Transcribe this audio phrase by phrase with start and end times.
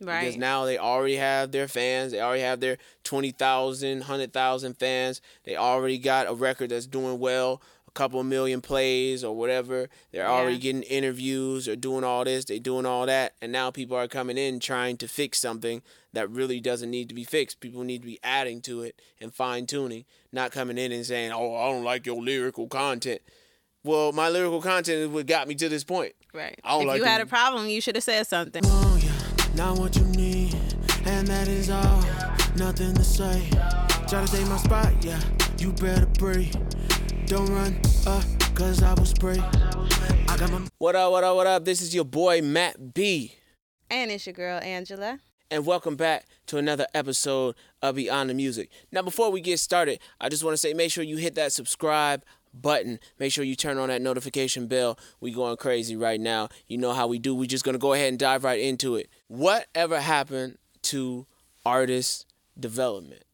[0.00, 0.20] Right.
[0.20, 2.12] Because now they already have their fans.
[2.12, 5.20] They already have their 20,000, 100,000 fans.
[5.44, 9.88] They already got a record that's doing well, a couple million plays or whatever.
[10.12, 12.46] They're already getting interviews or doing all this.
[12.46, 13.34] They're doing all that.
[13.42, 17.14] And now people are coming in trying to fix something that really doesn't need to
[17.14, 17.60] be fixed.
[17.60, 21.30] People need to be adding to it and fine tuning, not coming in and saying,
[21.32, 23.20] oh, I don't like your lyrical content.
[23.84, 26.12] Well, my lyrical content is what got me to this point.
[26.34, 26.58] Right.
[26.64, 28.62] I don't if like you had the- a problem, you should have said something.
[28.64, 29.09] Oh yeah,
[29.60, 30.54] not what you need,
[31.04, 32.02] and that is all.
[32.56, 33.46] Nothing to say.
[34.08, 35.20] Try to take my spot, yeah.
[35.58, 36.54] You better breathe.
[37.26, 38.22] Don't run, uh,
[38.54, 39.38] cause I will spray.
[39.38, 41.66] I got my What up, what up, what up?
[41.66, 43.34] This is your boy Matt B.
[43.90, 45.18] And it's your girl Angela.
[45.50, 48.70] and welcome back to another episode of Beyond the Music.
[48.90, 51.52] Now, before we get started, I just want to say make sure you hit that
[51.52, 52.98] subscribe button.
[53.18, 54.98] Make sure you turn on that notification bell.
[55.20, 56.48] We going crazy right now.
[56.66, 57.34] You know how we do.
[57.34, 59.08] We just gonna go ahead and dive right into it.
[59.28, 61.26] Whatever happened to
[61.64, 62.26] artist
[62.58, 63.24] development?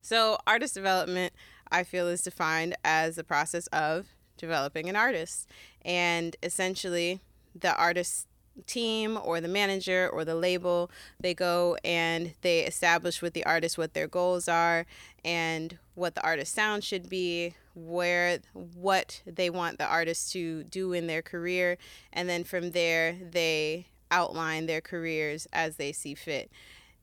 [0.00, 1.32] So, artist development,
[1.70, 5.48] I feel, is defined as the process of developing an artist.
[5.84, 7.20] And essentially,
[7.54, 8.26] the artist
[8.66, 13.78] team or the manager or the label, they go and they establish with the artist
[13.78, 14.86] what their goals are
[15.24, 20.92] and what the artist sound should be, where what they want the artist to do
[20.92, 21.78] in their career,
[22.12, 26.50] and then from there they outline their careers as they see fit.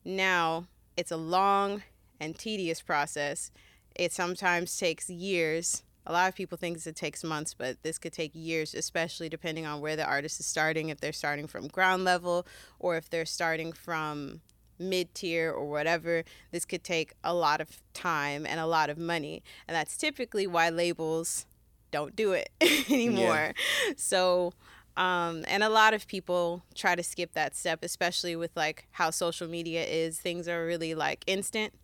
[0.04, 1.82] Now, it's a long
[2.20, 3.50] and tedious process.
[3.94, 5.82] It sometimes takes years.
[6.06, 9.66] A lot of people think it takes months, but this could take years, especially depending
[9.66, 10.88] on where the artist is starting.
[10.88, 12.46] If they're starting from ground level
[12.78, 14.40] or if they're starting from
[14.80, 18.98] mid tier or whatever, this could take a lot of time and a lot of
[18.98, 19.42] money.
[19.68, 21.46] And that's typically why labels
[21.90, 22.50] don't do it
[22.90, 23.52] anymore.
[23.96, 24.52] So,
[24.96, 29.10] um, and a lot of people try to skip that step, especially with like how
[29.10, 30.18] social media is.
[30.18, 31.74] Things are really like instant.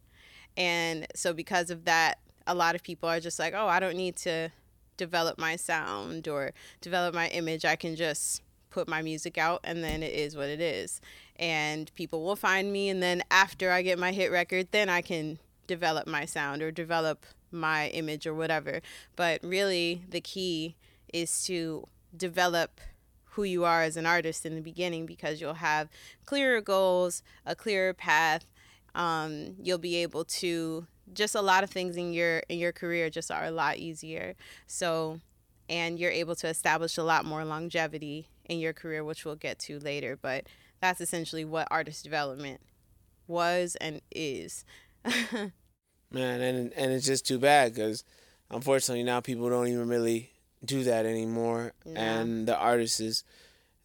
[0.56, 3.96] And so, because of that, a lot of people are just like, oh, I don't
[3.96, 4.50] need to
[4.96, 7.64] develop my sound or develop my image.
[7.64, 8.42] I can just
[8.76, 11.00] put my music out and then it is what it is.
[11.36, 12.90] And people will find me.
[12.90, 16.70] And then after I get my hit record, then I can develop my sound or
[16.70, 18.82] develop my image or whatever.
[19.16, 20.76] But really, the key
[21.10, 22.82] is to develop
[23.30, 25.88] who you are as an artist in the beginning because you'll have
[26.26, 28.44] clearer goals, a clearer path.
[28.94, 33.08] Um, you'll be able to just a lot of things in your in your career
[33.08, 34.34] just are a lot easier.
[34.66, 35.20] So,
[35.66, 39.58] and you're able to establish a lot more longevity in your career, which we'll get
[39.60, 40.18] to later.
[40.20, 40.46] But
[40.80, 42.60] that's essentially what artist development
[43.26, 44.64] was and is.
[45.04, 48.04] Man, and and it's just too bad because
[48.50, 50.30] unfortunately now people don't even really
[50.64, 52.00] do that anymore, No.
[52.00, 53.24] and the artist is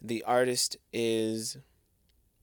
[0.02, 1.58] the artist is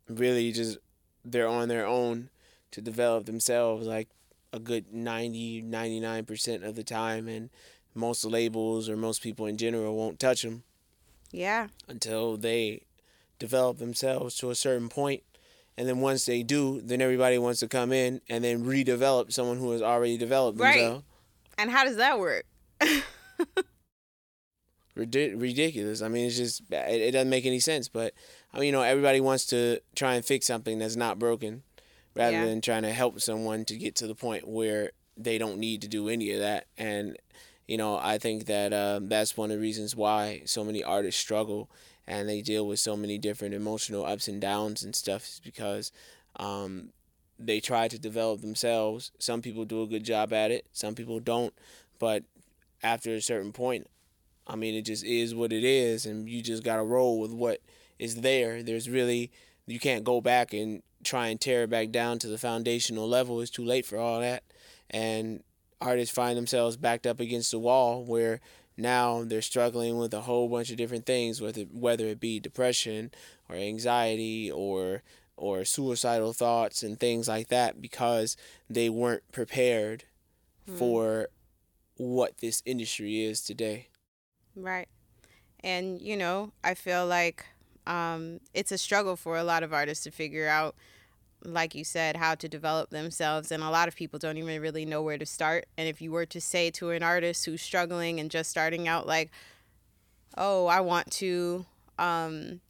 [0.09, 0.79] really just
[1.25, 2.31] they're on their own
[2.73, 4.09] to develop themselves like
[4.53, 7.51] a good 90 99% of the time and
[7.95, 10.63] most labels or most people in general won't touch them
[11.31, 11.69] yeah.
[11.89, 12.83] until they
[13.39, 15.23] develop themselves to a certain point
[15.77, 19.59] and then once they do then everybody wants to come in and then redevelop someone
[19.59, 20.79] who has already developed Right.
[20.79, 21.05] themselves
[21.57, 22.45] And how does that work?
[24.95, 28.15] Ridi- ridiculous i mean it's just it, it doesn't make any sense but
[28.53, 31.63] i mean you know everybody wants to try and fix something that's not broken
[32.17, 32.47] rather Yeah.
[32.47, 35.89] than trying to help someone to get to the point where they don't need to
[35.89, 37.17] do any of that and
[37.69, 41.21] you know i think that um, that's one of the reasons why so many artists
[41.21, 41.71] struggle
[42.07, 45.93] and they deal with so many different emotional ups and downs and stuff is because
[46.37, 46.89] um,
[47.39, 51.21] they try to develop themselves some people do a good job at it some people
[51.21, 51.55] don't
[52.01, 52.25] but
[52.83, 53.87] after a certain point
[54.49, 57.33] I mean, it just is what it is, and you just got to roll with
[57.33, 57.61] what
[57.99, 58.63] is there.
[58.63, 59.31] There's really,
[59.67, 63.41] you can't go back and try and tear it back down to the foundational level.
[63.41, 64.43] It's too late for all that.
[64.89, 65.43] And
[65.81, 68.41] artists find themselves backed up against the wall where
[68.77, 73.11] now they're struggling with a whole bunch of different things, whether whether it be depression
[73.49, 75.03] or anxiety or
[75.37, 78.37] or suicidal thoughts and things like that because
[78.69, 80.05] they weren't prepared
[80.77, 81.29] for
[81.97, 83.89] what this industry is today.
[84.55, 84.89] Right.
[85.61, 87.47] And, you know, I feel like
[87.87, 90.75] um, it's a struggle for a lot of artists to figure out,
[91.45, 93.53] like you said, how to develop themselves.
[93.53, 95.67] And a lot of people don't even really know where to start.
[95.77, 99.07] And if you were to say to an artist who's struggling and just starting out,
[99.07, 99.31] like,
[100.37, 101.67] oh, I want to
[101.99, 102.61] um,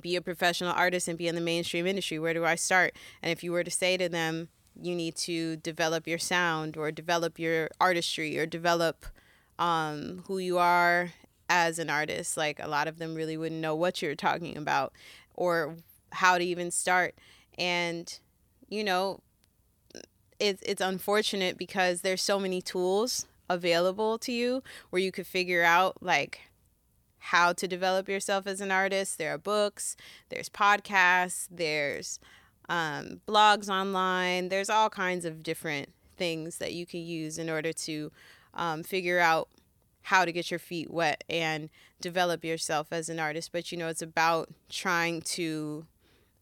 [0.00, 2.94] be a professional artist and be in the mainstream industry, where do I start?
[3.22, 4.48] And if you were to say to them,
[4.80, 9.06] you need to develop your sound or develop your artistry or develop
[9.58, 11.12] um, who you are
[11.48, 12.36] as an artist.
[12.36, 14.92] Like a lot of them really wouldn't know what you're talking about
[15.34, 15.76] or
[16.12, 17.14] how to even start.
[17.58, 18.18] And,
[18.68, 19.20] you know,
[20.38, 25.62] it's it's unfortunate because there's so many tools available to you where you could figure
[25.62, 26.40] out like
[27.18, 29.18] how to develop yourself as an artist.
[29.18, 29.96] There are books,
[30.28, 32.20] there's podcasts, there's
[32.68, 34.48] um, blogs online.
[34.48, 38.12] There's all kinds of different things that you can use in order to
[38.54, 39.48] um, figure out
[40.02, 41.68] how to get your feet wet and
[42.00, 43.50] develop yourself as an artist.
[43.52, 45.86] But you know, it's about trying to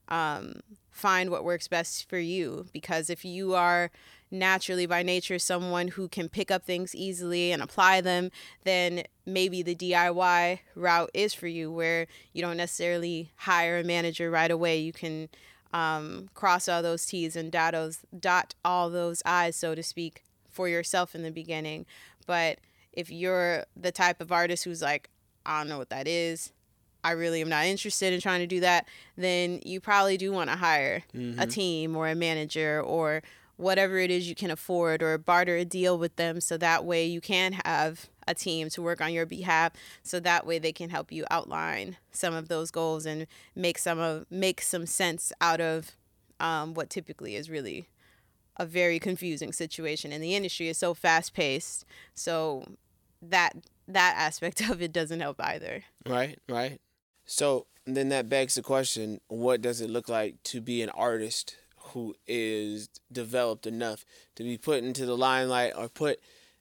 [0.08, 0.60] um,
[0.94, 3.90] find what works best for you because if you are
[4.30, 8.30] naturally by nature someone who can pick up things easily and apply them,
[8.62, 14.30] then maybe the DIY route is for you where you don't necessarily hire a manager
[14.30, 14.78] right away.
[14.78, 15.28] You can
[15.72, 20.22] um, cross all those T's and dot, those, dot all those I's, so to speak,
[20.48, 21.86] for yourself in the beginning.
[22.24, 22.58] But
[22.92, 25.10] if you're the type of artist who's like,
[25.44, 26.52] I don't know what that is,
[27.04, 30.50] I really am not interested in trying to do that, then you probably do want
[30.50, 31.38] to hire mm-hmm.
[31.38, 33.22] a team or a manager or
[33.56, 37.04] whatever it is you can afford or barter a deal with them so that way
[37.04, 39.72] you can have a team to work on your behalf
[40.02, 43.98] so that way they can help you outline some of those goals and make some
[43.98, 45.92] of make some sense out of
[46.40, 47.88] um, what typically is really
[48.56, 50.12] a very confusing situation.
[50.12, 51.84] And the industry is so fast paced
[52.14, 52.64] so
[53.22, 53.52] that
[53.86, 55.84] that aspect of it doesn't help either.
[56.06, 56.80] Right right
[57.24, 61.56] so then that begs the question what does it look like to be an artist
[61.92, 64.04] who is developed enough
[64.34, 66.18] to be put into the limelight or put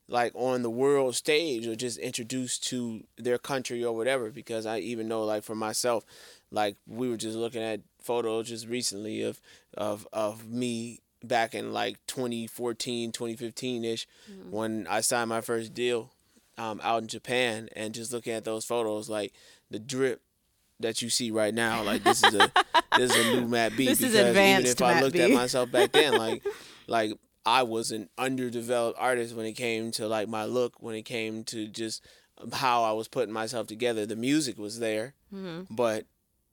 [0.08, 4.80] like on the world stage or just introduced to their country or whatever because I
[4.80, 6.06] even know like for myself
[6.52, 9.40] like we were just looking at photos just recently of
[9.76, 14.52] of of me back in like 2014 2015ish mm-hmm.
[14.52, 16.12] when I signed my first deal
[16.58, 19.34] um, out in Japan and just looking at those photos like
[19.72, 20.22] the drip
[20.80, 21.84] that you see right now.
[21.84, 22.52] Like this is a
[22.98, 23.86] this is a new Matt B.
[23.86, 25.22] This because is advanced even if I looked B.
[25.22, 26.44] at myself back then, like
[26.88, 27.14] like
[27.46, 31.44] I was an underdeveloped artist when it came to like my look, when it came
[31.46, 32.06] to just
[32.52, 34.06] how I was putting myself together.
[34.06, 35.74] The music was there, mm-hmm.
[35.74, 36.06] but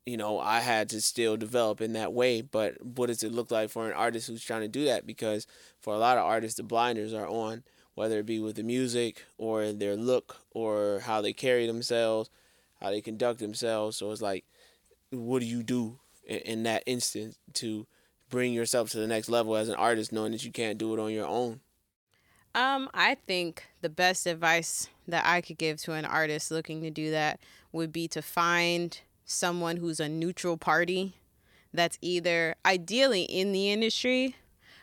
[0.06, 2.42] you know I had to still develop in that way.
[2.42, 5.06] But what does it look like for an artist who's trying to do that?
[5.06, 5.46] Because
[5.80, 7.62] for a lot of artists, the blinders are on,
[7.94, 12.30] whether it be with the music or their look or how they carry themselves
[12.80, 13.96] how they conduct themselves.
[13.96, 14.44] So it's like,
[15.10, 17.86] what do you do in, in that instance to
[18.28, 21.00] bring yourself to the next level as an artist, knowing that you can't do it
[21.00, 21.60] on your own?
[22.54, 26.90] Um, I think the best advice that I could give to an artist looking to
[26.90, 27.38] do that
[27.72, 31.14] would be to find someone who's a neutral party
[31.72, 34.34] that's either ideally in the industry,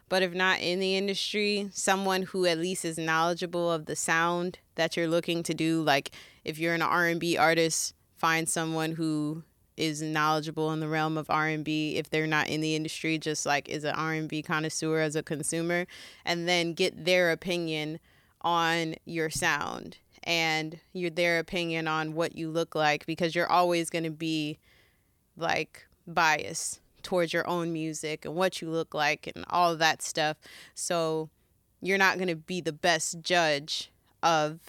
[0.07, 4.59] but if not in the industry, someone who at least is knowledgeable of the sound
[4.75, 5.81] that you're looking to do.
[5.81, 6.11] Like
[6.47, 9.43] if you're an R&B artist, find someone who
[9.75, 13.69] is knowledgeable in the realm of R&B if they're not in the industry just like
[13.69, 15.85] is an R&B connoisseur as a consumer
[16.25, 17.99] and then get their opinion
[18.41, 23.91] on your sound and your their opinion on what you look like because you're always
[23.91, 24.57] going to be
[25.35, 30.01] like biased towards your own music and what you look like and all of that
[30.01, 30.37] stuff.
[30.73, 31.29] So
[31.81, 33.91] you're not going to be the best judge
[34.23, 34.59] of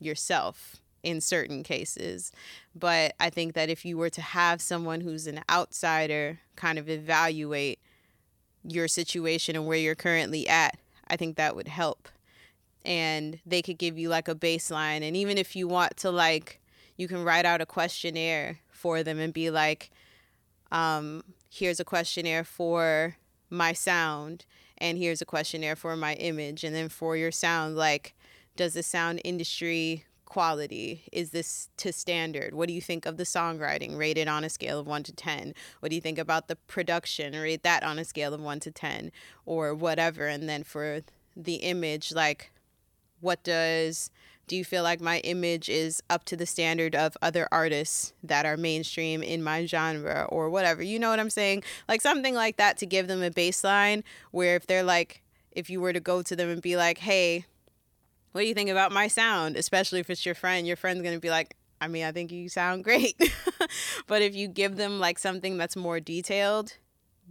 [0.00, 2.32] yourself in certain cases.
[2.74, 6.88] But I think that if you were to have someone who's an outsider kind of
[6.88, 7.78] evaluate
[8.64, 10.78] your situation and where you're currently at,
[11.08, 12.08] I think that would help.
[12.84, 15.02] And they could give you like a baseline.
[15.02, 16.60] And even if you want to, like,
[16.96, 19.90] you can write out a questionnaire for them and be like,
[20.70, 23.16] um, here's a questionnaire for
[23.50, 24.46] my sound,
[24.78, 26.64] and here's a questionnaire for my image.
[26.64, 28.14] And then for your sound, like,
[28.56, 32.54] does the sound industry quality is this to standard?
[32.54, 35.52] What do you think of the songwriting rated on a scale of 1 to 10
[35.80, 38.70] what do you think about the production rate that on a scale of 1 to
[38.70, 39.12] 10
[39.44, 40.28] or whatever?
[40.28, 41.02] And then for
[41.36, 42.50] the image like
[43.20, 44.10] what does
[44.48, 48.46] do you feel like my image is up to the standard of other artists that
[48.46, 50.82] are mainstream in my genre or whatever?
[50.82, 51.62] You know what i'm saying?
[51.90, 55.20] Like something like that to give them a baseline where if they're like
[55.50, 57.44] if you were to go to them and be like hey
[58.32, 59.56] what do you think about my sound?
[59.56, 62.32] Especially if it's your friend, your friend's going to be like, I mean, I think
[62.32, 63.16] you sound great.
[64.06, 66.76] but if you give them like something that's more detailed,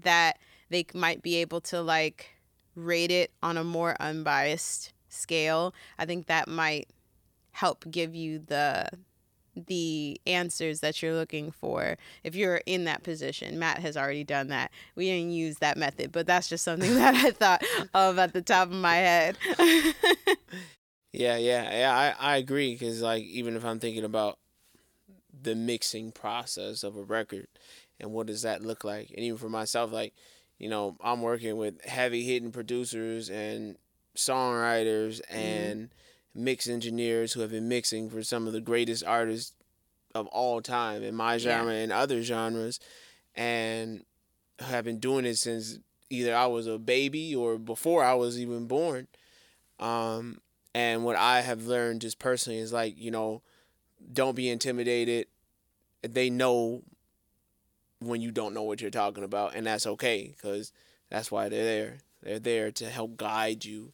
[0.03, 0.38] that
[0.70, 2.29] they might be able to like
[2.75, 6.89] rate it on a more unbiased scale, I think that might
[7.51, 8.88] help give you the
[9.67, 13.60] the answers that you're looking for if you're in that position.
[13.60, 14.72] Matt has already done that.
[14.96, 18.41] We didn't use that method, but that's just something that I thought of at the
[18.41, 19.38] top of my head.
[21.12, 22.13] Yeah, yeah, yeah.
[22.20, 24.38] I I agree because like even if I'm thinking about
[25.44, 27.48] the mixing process of a record
[28.00, 30.13] and what does that look like, and even for myself, like
[30.58, 33.77] you know, I'm working with heavy hitting producers and
[34.15, 35.89] songwriters and
[36.36, 39.53] mix engineers who have been mixing for some of the greatest artists
[40.13, 42.80] of all time in my genre and other genres
[43.36, 44.03] and
[44.60, 48.68] have been doing it since either I was a baby or before I was even
[48.68, 49.08] born.
[49.80, 50.41] Um,
[50.74, 53.42] and what I have learned just personally is like, you know,
[54.12, 55.28] don't be intimidated.
[56.01, 56.84] They know
[58.00, 60.72] when you don't know what you're talking about, and that's okay because
[61.10, 61.98] that's why they're there.
[62.24, 63.94] They're there to help guide you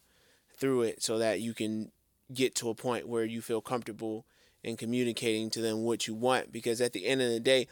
[0.58, 1.92] through it so that you can
[2.34, 4.26] get to a point where you feel comfortable
[4.64, 7.68] in communicating to them what you want because at the end of the day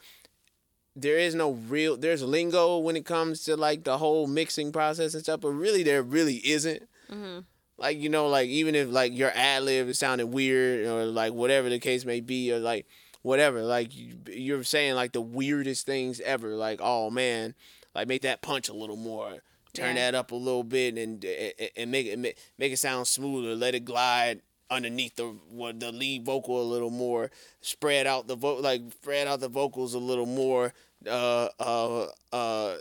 [0.96, 5.14] there is no real there's lingo when it comes to like the whole mixing process
[5.14, 7.40] and stuff but really there really isn't Mm-hmm.
[7.78, 11.34] Like you know like even if like your ad lib is sounding weird or like
[11.34, 12.86] whatever the case may be or like
[13.22, 17.54] whatever like you, you're saying like the weirdest things ever like oh man
[17.94, 19.42] like make that punch a little more
[19.74, 20.12] turn Yeah.
[20.12, 21.24] that up a little bit and
[21.76, 25.36] and- make it make, make it sound smoother let it glide underneath the
[25.78, 27.30] the lead vocal a little more
[27.62, 30.74] spread out the vo- like spread out the vocals a little more
[31.08, 32.76] uh uh uh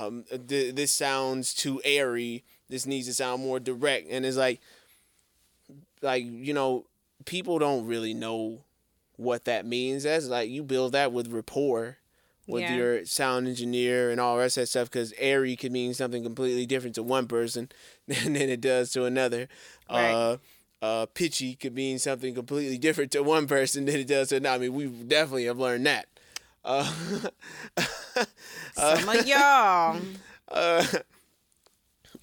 [0.00, 4.60] um th- this sounds too airy this needs to sound more direct and it's like
[6.02, 6.86] like you know
[7.26, 8.62] people don't really know
[9.16, 11.98] what that means that's like you build that with rapport
[12.46, 12.76] with Yeah.
[12.76, 16.22] your sound engineer and all the rest of that stuff because airy could mean something
[16.22, 17.68] completely different to one person
[18.08, 19.48] than it does to another
[19.90, 20.12] Right.
[20.12, 20.36] uh
[20.82, 24.54] uh, pitchy could mean something completely different to one person than it does to another.
[24.54, 26.06] I mean, we definitely have learned that.
[26.64, 26.90] Uh,
[28.74, 30.00] Some of y'all.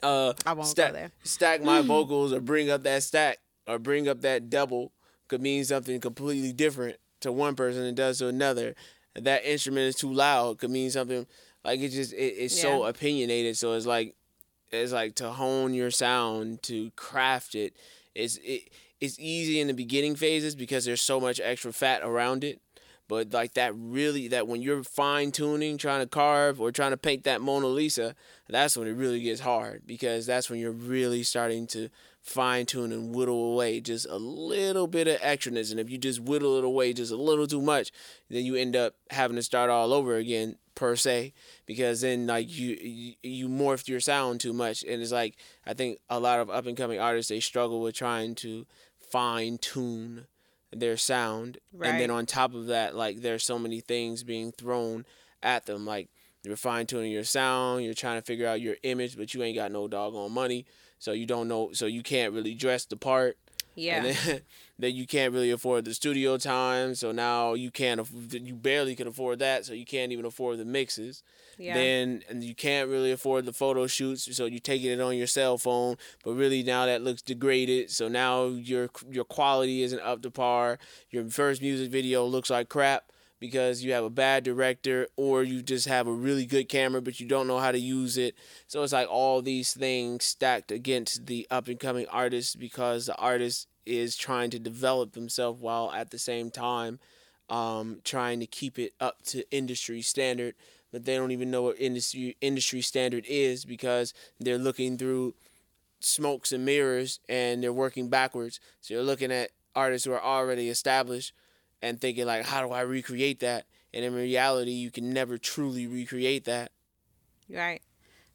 [0.03, 1.11] uh, I won't stack, go there.
[1.23, 4.91] stack my vocals or bring up that stack or bring up that double
[5.27, 8.75] could mean something completely different to one person than it does to another.
[9.15, 11.25] That instrument is too loud could mean something
[11.63, 13.57] like it just it, it's so opinionated.
[13.57, 14.15] So it's like
[14.71, 17.73] it's like to hone your sound to craft it.
[18.15, 22.43] It's it it's easy in the beginning phases because there's so much extra fat around
[22.43, 22.61] it.
[23.07, 26.97] But like that really that when you're fine tuning, trying to carve or trying to
[26.97, 28.15] paint that Mona Lisa,
[28.49, 31.89] that's when it really gets hard because that's when you're really starting to
[32.21, 35.71] fine tune and whittle away just a little bit of extraness.
[35.71, 37.91] And if you just whittle it away just a little too much,
[38.29, 41.33] then you end up having to start all over again per se
[41.65, 45.35] because then like you you, you morphed your sound too much and it's like
[45.65, 48.67] I think a lot of up and coming artists they struggle with trying to
[48.99, 50.27] fine tune
[50.71, 55.05] their sound and then on top of that like there's so many things being thrown
[55.41, 56.09] at them like
[56.43, 59.55] you're fine tuning your sound you're trying to figure out your image but you ain't
[59.55, 60.65] got no doggone money
[60.99, 63.37] so you don't know so you can't really dress the part.
[63.75, 64.03] Yeah.
[64.03, 64.41] and then,
[64.79, 69.07] then you can't really afford the studio time so now you can't you barely can
[69.07, 71.21] afford that so you can't even afford the mixes
[71.75, 75.27] then and you can't really afford the photo shoots so you're taking it on your
[75.27, 80.21] cell phone but really now that looks degraded so now your your quality isn't up
[80.21, 80.79] to par.
[81.09, 85.61] Your first music video looks like crap because you have a bad director or you
[85.61, 88.35] just have a really good camera but you don't know how to use it.
[88.67, 93.15] So it's like all these things stacked against the up and coming artist because the
[93.17, 96.99] artist is trying to develop himself while at the same time
[97.49, 100.55] um, trying to keep it up to industry standard
[100.91, 105.33] but they don't even know what industry industry standard is because they're looking through
[105.99, 108.59] smokes and mirrors and they're working backwards.
[108.81, 111.33] So you're looking at artists who are already established
[111.81, 113.65] and thinking like, how do I recreate that?
[113.93, 116.71] And in reality, you can never truly recreate that.
[117.49, 117.81] Right.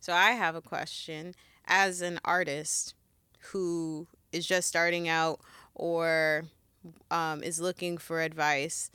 [0.00, 1.35] So I have a question.
[1.66, 2.94] As an artist
[3.50, 5.40] who is just starting out
[5.75, 6.44] or
[7.11, 8.90] um, is looking for advice,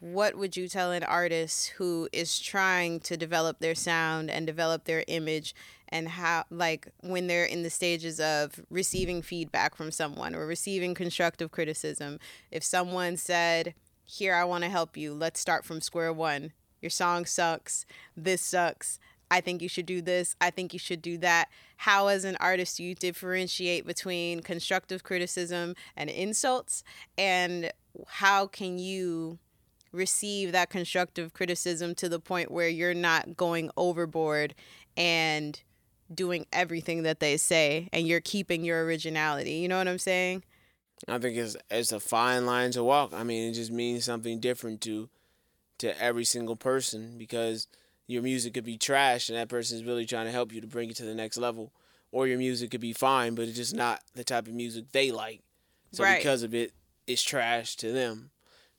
[0.00, 4.84] what would you tell an artist who is trying to develop their sound and develop
[4.84, 5.54] their image
[5.88, 10.94] and how like when they're in the stages of receiving feedback from someone or receiving
[10.94, 12.18] constructive criticism?
[12.50, 13.74] If someone said
[14.10, 15.14] here i want to help you.
[15.14, 16.52] Let's start from square one.
[16.82, 17.86] Your song sucks.
[18.16, 18.98] This sucks.
[19.30, 20.34] I think you should do this.
[20.40, 21.48] I think you should do that.
[21.76, 26.82] How as an artist do you differentiate between constructive criticism and insults?
[27.16, 27.70] And
[28.08, 29.38] how can you
[29.92, 34.54] receive that constructive criticism to the point where you're not going overboard
[34.96, 35.62] and
[36.12, 39.52] doing everything that they say and you're keeping your originality.
[39.52, 40.44] You know what I'm saying?
[41.08, 43.12] I think it's it's a fine line to walk.
[43.14, 45.08] I mean, it just means something different to
[45.78, 47.66] to every single person because
[48.06, 50.66] your music could be trash and that person is really trying to help you to
[50.66, 51.72] bring it to the next level,
[52.12, 55.10] or your music could be fine, but it's just not the type of music they
[55.10, 55.40] like.
[55.92, 56.18] So Right.
[56.18, 56.72] because of it,
[57.06, 58.30] it's trash to them.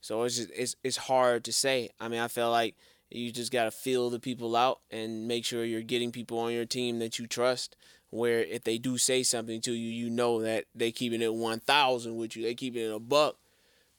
[0.02, 1.90] So it's just it's it's hard to say.
[2.00, 2.76] I mean, I feel like
[3.10, 6.54] You just got to feel the people out and make sure you're getting people on
[6.54, 7.76] your team that you trust.
[8.10, 11.60] Where if they do say something to you, you know that they keeping it one
[11.60, 12.44] thousand with you.
[12.44, 13.38] They keeping it a buck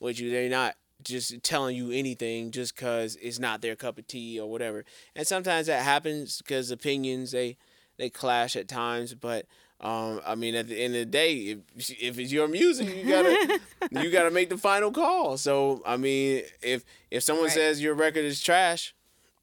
[0.01, 0.31] with you.
[0.31, 4.51] They're not just telling you anything just because it's not their cup of tea or
[4.51, 4.85] whatever.
[5.17, 7.57] And sometimes that happens because opinions they
[7.99, 9.15] they clash at times.
[9.15, 9.47] But
[9.83, 13.05] um, I mean, at the end of the day, if if it's your music, you
[13.09, 13.61] gotta
[13.91, 15.37] you gotta make the final call.
[15.37, 17.53] So I mean, if if someone Right.
[17.55, 18.95] says your record is trash,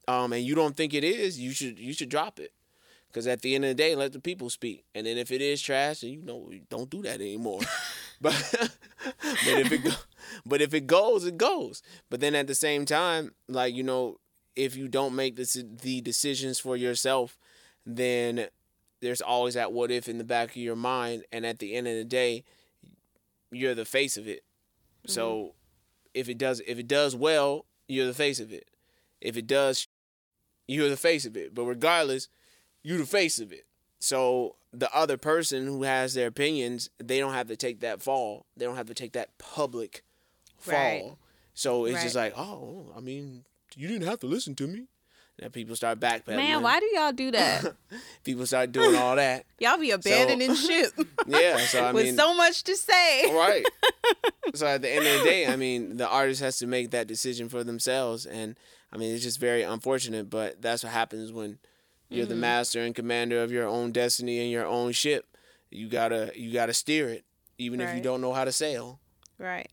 [0.08, 2.54] um, and you don't think it is, you should you should drop it.
[3.08, 4.84] Because at the end of the day, let the people speak.
[4.94, 7.62] And then if it is trash, then you know don't do that anymore.
[8.22, 8.36] but
[9.24, 9.92] but if it go,
[10.46, 11.82] but if it goes, it goes.
[12.10, 14.20] But then at the same time, like you know,
[14.56, 17.38] if you don't make the the decisions for yourself,
[17.86, 18.48] then
[19.02, 21.24] there's always that what if in the back of your mind.
[21.32, 22.44] And at the end of the day,
[23.52, 24.44] you're the face of it.
[25.04, 25.12] Mm-hmm.
[25.12, 25.54] So
[26.14, 28.68] if it does if it does well, you're the face of it.
[29.22, 29.88] If it does,
[30.68, 31.54] you're the face of it.
[31.54, 32.30] But regardless,
[32.84, 33.66] you're the face of it.
[34.00, 38.46] So the other person who has their opinions, they don't have to take that fall.
[38.56, 40.04] They don't have to take that public
[40.58, 40.74] fall.
[40.74, 41.12] Right.
[41.54, 43.44] So it's just like, oh, I mean,
[43.76, 44.88] you didn't have to listen to me.
[45.42, 46.36] And people start backpedaling.
[46.38, 47.74] Man, why do y'all do that?
[48.24, 49.46] people start doing all that?
[49.60, 50.92] Y'all be abandoning ship
[51.28, 51.58] Yeah.
[51.58, 53.34] So I with mean, so much to say.
[53.34, 53.66] right.
[54.54, 57.08] so at the end of the day, I mean, the artist has to make that
[57.08, 58.58] decision for themselves, and
[58.92, 61.60] I mean, it's just very unfortunate, but that's what happens when
[62.10, 62.42] you're the mm-hmm.
[62.42, 65.26] master and commander of your own destiny and your own ship.
[65.70, 67.26] You gotta you gotta steer it,
[67.58, 69.00] even if you don't know how to sail.
[69.38, 69.70] Right.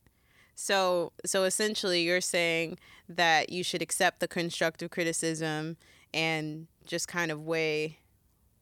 [0.57, 5.77] So so essentially you're saying that you should accept the constructive criticism
[6.13, 7.99] and just kind of weigh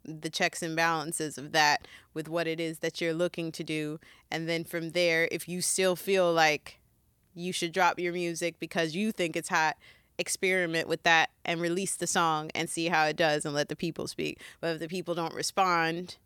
[0.05, 4.01] the checks and balances of that with what it is that you're looking to do.
[4.31, 6.81] And then from there if you still feel like
[7.33, 9.77] you should drop your music because you think it's hot
[10.19, 13.77] experiment with that and release the song and see how it does and let the
[13.77, 14.41] people speak.
[14.61, 16.17] But if the people don't respond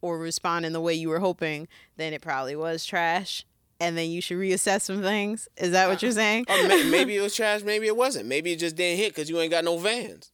[0.00, 1.68] or respond in the way you were hoping
[1.98, 3.44] then it probably was trash
[3.80, 7.16] and then you should reassess some things is that what you're saying oh, may- maybe
[7.16, 8.26] it was trash, maybe it wasn't.
[8.26, 10.32] Maybe it just didn't hit because you ain't got no vans.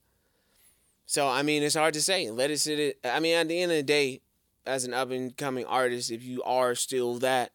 [1.07, 2.31] So I mean, it's hard to say.
[2.31, 2.79] Let it sit.
[2.79, 2.99] It.
[3.05, 4.21] I mean, at the end of the day,
[4.65, 7.53] as an up and coming artist, if you are still that,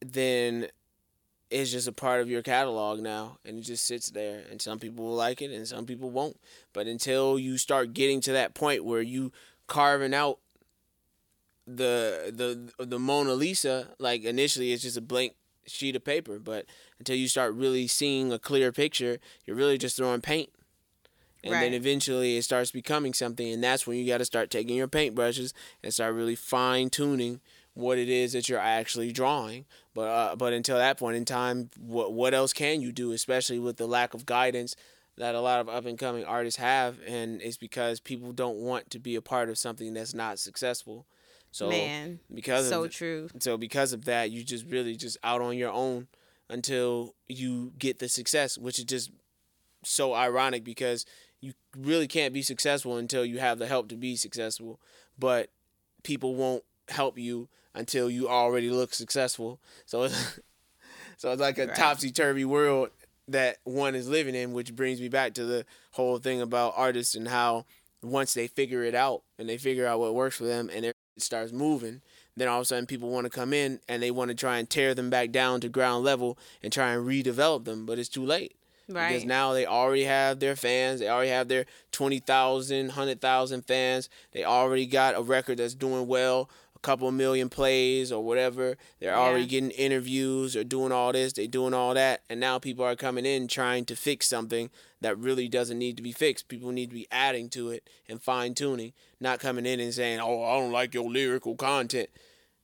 [0.00, 0.68] then
[1.50, 4.42] it's just a part of your catalog now, and it just sits there.
[4.50, 6.38] And some people will like it, and some people won't.
[6.72, 9.32] But until you start getting to that point where you
[9.66, 10.38] carving out
[11.76, 12.32] the
[12.78, 15.34] the the Mona Lisa, like initially it's just a blank
[15.66, 16.64] sheet of paper, but
[16.98, 20.50] until you start really seeing a clear picture, you're really just throwing paint.
[21.44, 24.76] And then eventually it starts becoming something, and that's when you got to start taking
[24.76, 25.52] your paintbrushes
[25.82, 27.40] and start really fine tuning
[27.74, 29.64] what it is that you're actually drawing.
[29.94, 33.12] But uh, but until that point in time, what what else can you do?
[33.12, 34.74] Especially with the lack of guidance
[35.16, 38.90] that a lot of up and coming artists have, and it's because people don't want
[38.90, 41.06] to be a part of something that's not successful.
[41.50, 45.40] So man because so of true so because of that, you just really just out
[45.40, 46.08] on your own
[46.48, 49.10] until you get the success, which is just
[49.84, 51.04] so ironic because
[51.40, 54.80] you really can't be successful until you have the help to be successful.
[55.18, 55.50] But
[56.02, 59.60] people won't help you until you already look successful.
[59.86, 60.40] So it's,
[61.16, 61.76] so it's like a Right.
[61.76, 62.90] topsy turvy world
[63.28, 67.14] that one is living in, which brings me back to the whole thing about artists
[67.14, 67.64] and how
[68.02, 71.22] once they figure it out and they figure out what works for them and it
[71.22, 72.00] starts moving,
[72.36, 74.58] then all of a sudden people want to come in and they want to try
[74.58, 78.08] and tear them back down to ground level and try and redevelop them, but it's
[78.08, 78.54] too late.
[78.86, 81.00] Because now they already have their fans.
[81.00, 84.08] They already have their 20,000, 100,000 fans.
[84.32, 88.76] They already got a record that's doing well, a couple million plays or whatever.
[89.00, 91.32] They're already getting interviews or doing all this.
[91.32, 92.22] They're doing all that.
[92.30, 96.02] And now people are coming in trying to fix something that really doesn't need to
[96.02, 96.48] be fixed.
[96.48, 100.20] People need to be adding to it and fine tuning, not coming in and saying,
[100.20, 102.10] oh, I don't like your lyrical content.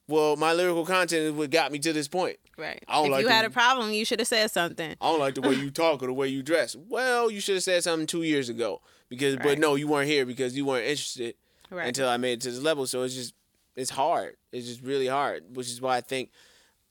[0.06, 2.36] Well, my lyrical content is what got me to this point.
[2.58, 5.10] right I don't if like you had a problem you should have said something I
[5.10, 6.76] don't like the way you talk or the way you dress.
[6.76, 10.26] Well, you should have said something two years ago because, but no, you weren't here
[10.26, 11.34] because you weren't interested
[11.70, 12.86] right until I made it to this level.
[12.86, 13.34] So it's just,
[13.76, 14.36] it's hard.
[14.52, 16.30] It's just really hard, which is why I think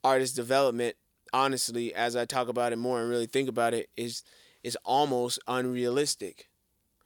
[0.03, 0.95] artist development,
[1.31, 4.23] honestly, as I talk about it more and really think about it, is
[4.63, 6.49] is almost unrealistic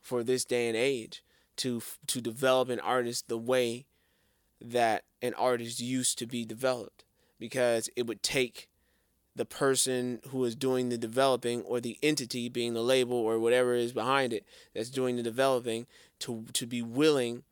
[0.01, 1.23] for this day and age
[1.57, 3.85] to to develop an artist the way
[4.61, 7.03] that an artist used to be developed
[7.39, 8.69] because it would take
[9.35, 13.75] the person who is doing the developing or the entity being the label or whatever
[13.75, 15.85] is behind it that's doing the developing
[16.19, 17.43] to to be willing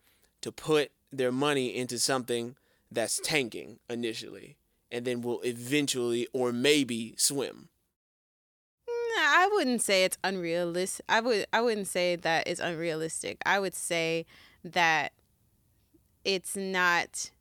[0.42, 2.56] to put their money into something
[2.92, 4.58] that's tanking initially
[4.92, 7.70] and then will eventually or maybe swim.
[9.46, 11.06] I wouldn't say it's unrealistic.
[11.08, 13.38] I would I wouldn't say that it's unrealistic.
[13.46, 14.26] I would say
[14.64, 15.14] that
[16.24, 17.32] it's not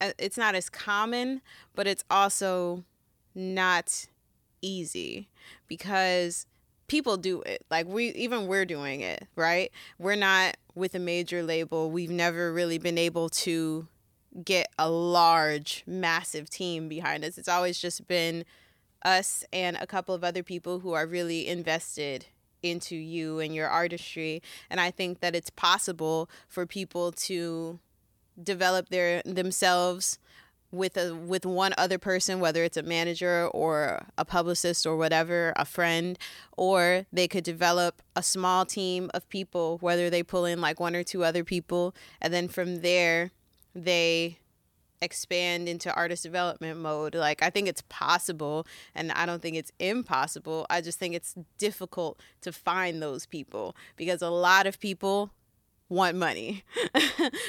[0.00, 1.40] uh, it's not as common,
[1.74, 2.84] but it's also
[3.34, 4.06] not
[4.62, 5.28] easy
[5.68, 6.46] because
[6.88, 7.64] people do it.
[7.70, 9.70] Like we even we're doing it, right?
[9.98, 11.90] We're not with a major label.
[11.90, 13.86] We've never really been able to
[14.44, 17.38] get a large, massive team behind us.
[17.38, 18.44] It's always just been
[19.04, 22.26] us and a couple of other people who are really invested
[22.62, 24.42] into you and your artistry.
[24.68, 27.78] And I think that it's possible for people to
[28.42, 30.18] develop their themselves
[30.70, 35.52] with a with one other person whether it's a manager or a publicist or whatever
[35.56, 36.18] a friend
[36.56, 40.94] or they could develop a small team of people whether they pull in like one
[40.94, 43.30] or two other people and then from there
[43.74, 44.38] they
[45.00, 47.14] expand into artist development mode.
[47.14, 50.66] Like i think it's possible and i don't think it's impossible.
[50.68, 55.32] I just think it's difficult to find those people because a lot of people
[55.88, 56.64] want money.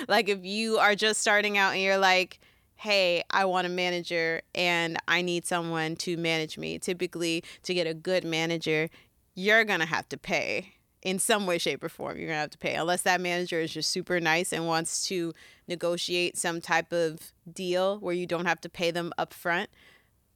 [0.08, 2.40] Like if you are just starting out and you're like
[2.80, 6.80] hey, I want a manager and I need someone to manage me.
[6.80, 8.90] Typically, to get a good manager,
[9.36, 12.18] you're going to have to pay in some way, shape, or form.
[12.18, 15.06] You're going to have to pay, unless that manager is just super nice and wants
[15.10, 15.34] to
[15.68, 19.70] negotiate some type of deal where you don't have to pay them up front.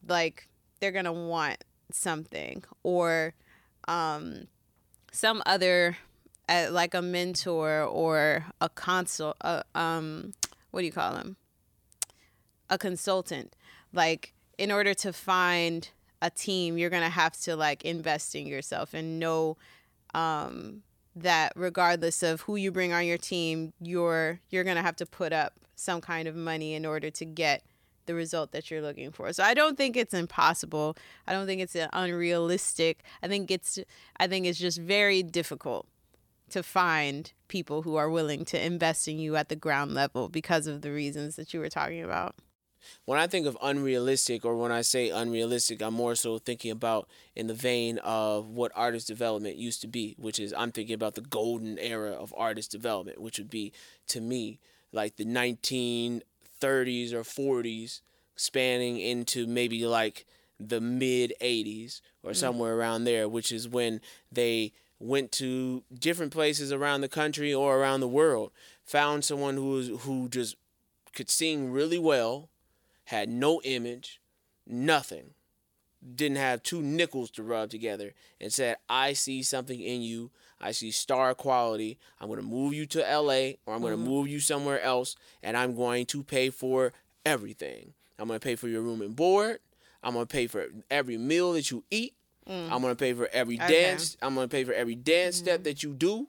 [0.06, 0.50] Like,
[0.82, 3.36] they're going to want something or
[3.88, 4.48] um,
[5.14, 5.98] some other,
[6.50, 9.38] uh, like a mentor or a consult.
[9.40, 10.34] Uh, um,
[10.72, 11.38] what do you call them?
[12.70, 13.56] A consultant.
[13.92, 15.90] Like in order to find
[16.22, 19.58] a team, you're gonna have to like invest in yourself and know
[20.14, 20.84] um,
[21.16, 25.34] that regardless of who you bring on your team, you're you're gonna have to put
[25.34, 27.64] up some kind of money in order to get
[28.06, 29.32] the result that you're looking for.
[29.34, 30.96] So I don't think it's impossible.
[31.28, 33.04] I don't think it's unrealistic.
[33.22, 33.80] I think it's
[34.18, 35.88] I think it's just very difficult
[36.50, 40.68] to find people who are willing to invest in you at the ground level because
[40.68, 42.36] of the reasons that you were talking about
[43.06, 47.08] when I think of unrealistic or when I say unrealistic, I'm more so thinking about
[47.36, 51.16] in the vein of what artist development used to be, which is I'm thinking about
[51.16, 53.72] the golden era of artist development, which would be
[54.08, 54.60] to me
[54.92, 58.02] like the 1930s or 40s
[58.36, 60.26] spanning into maybe like
[60.60, 62.36] the mid 80s or mm.
[62.36, 62.78] somewhere mm.
[62.78, 68.00] around there, which is when they went to different places around the country or around
[68.00, 68.52] the world,
[68.84, 70.56] found someone who was who just
[71.14, 72.50] could sing really well,
[73.06, 74.22] had no image,
[74.68, 75.32] nothing,
[76.16, 80.32] didn't have two nickels to rub together, and said, I see something in you.
[80.60, 81.98] I see star quality.
[82.20, 84.08] I'm going to move you to LA or I'm going to mm-hmm.
[84.08, 86.94] move you somewhere else, and I'm going to pay for
[87.26, 87.94] everything.
[88.20, 89.60] I'm going to pay for your room and board.
[90.04, 92.14] I'm going to pay for every meal that you eat.
[92.48, 92.72] Mm.
[92.72, 93.68] I'm going to pay for every okay.
[93.68, 94.18] dance.
[94.22, 95.46] I'm going to pay for every dance mm-hmm.
[95.46, 96.28] step that you do.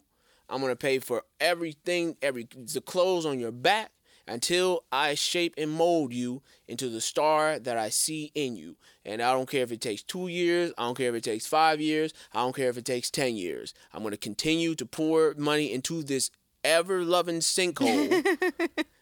[0.48, 3.90] I'm going to pay for everything, every the clothes on your back
[4.26, 8.76] until I shape and mold you into the star that I see in you.
[9.04, 11.46] And I don't care if it takes two years, I don't care if it takes
[11.46, 13.74] five years, I don't care if it takes 10 years.
[13.92, 16.30] I'm going to continue to pour money into this
[16.62, 18.24] ever loving sinkhole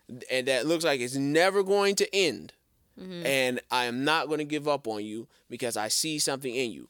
[0.31, 2.53] and that looks like it's never going to end.
[3.01, 3.27] Mm-hmm.
[3.27, 6.73] And I am not going to give up on you because I see something in
[6.73, 6.89] you.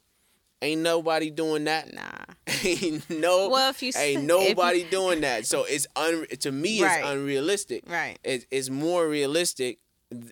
[0.62, 1.92] Ain't nobody doing that.
[1.92, 2.52] Nah.
[2.64, 3.48] ain't no.
[3.48, 5.44] Well, if you ain't nobody you, doing that.
[5.44, 7.00] So it's un to me right.
[7.00, 7.84] it's unrealistic.
[7.88, 8.18] Right.
[8.22, 9.78] It, it's more realistic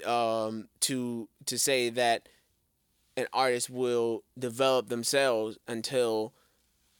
[0.06, 2.28] um, to to say that
[3.16, 6.32] an artist will develop themselves until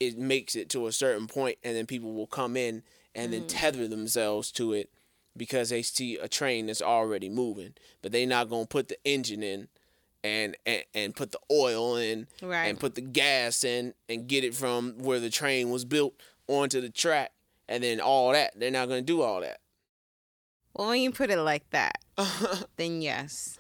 [0.01, 2.83] it makes it to a certain point, and then people will come in
[3.15, 3.33] and mm.
[3.33, 4.91] then tether themselves to it
[5.37, 9.43] because they see a train that's already moving, but they're not gonna put the engine
[9.43, 9.69] in
[10.23, 12.67] and, and and put the oil in right.
[12.67, 16.15] and put the gas in and get it from where the train was built
[16.47, 17.33] onto the track
[17.69, 18.59] and then all that.
[18.59, 19.61] They're not going to do all that.
[20.75, 21.99] Well when you put it like that
[22.77, 23.59] then yes.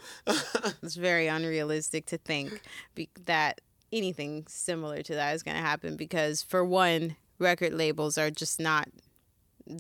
[0.83, 2.61] It's very unrealistic to think
[2.95, 3.61] be- that
[3.93, 8.61] anything similar to that is going to happen because for one record labels are just
[8.61, 8.89] not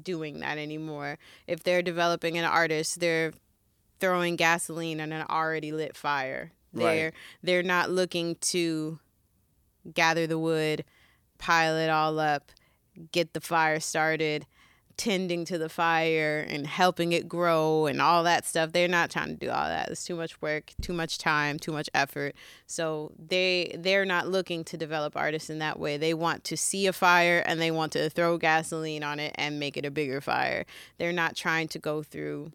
[0.02, 1.18] doing that anymore.
[1.46, 3.32] If they're developing an artist they're
[4.00, 7.14] throwing gasoline on an already lit fire they're right.
[7.42, 8.98] they're not looking to
[9.94, 10.85] gather the wood,
[11.38, 12.52] pile it all up,
[13.12, 14.46] get the fire started,
[15.00, 18.72] tending to the fire and helping it grow and all that stuff.
[18.72, 19.88] They're not trying to do all that.
[19.88, 22.35] It's too much work, too much time, too much effort.
[22.66, 25.96] So they they're not looking to develop artists in that way.
[25.96, 29.59] They want to see a fire and they want to throw gasoline on it and
[29.59, 30.66] make it a bigger fire.
[30.98, 32.52] They're not trying to go through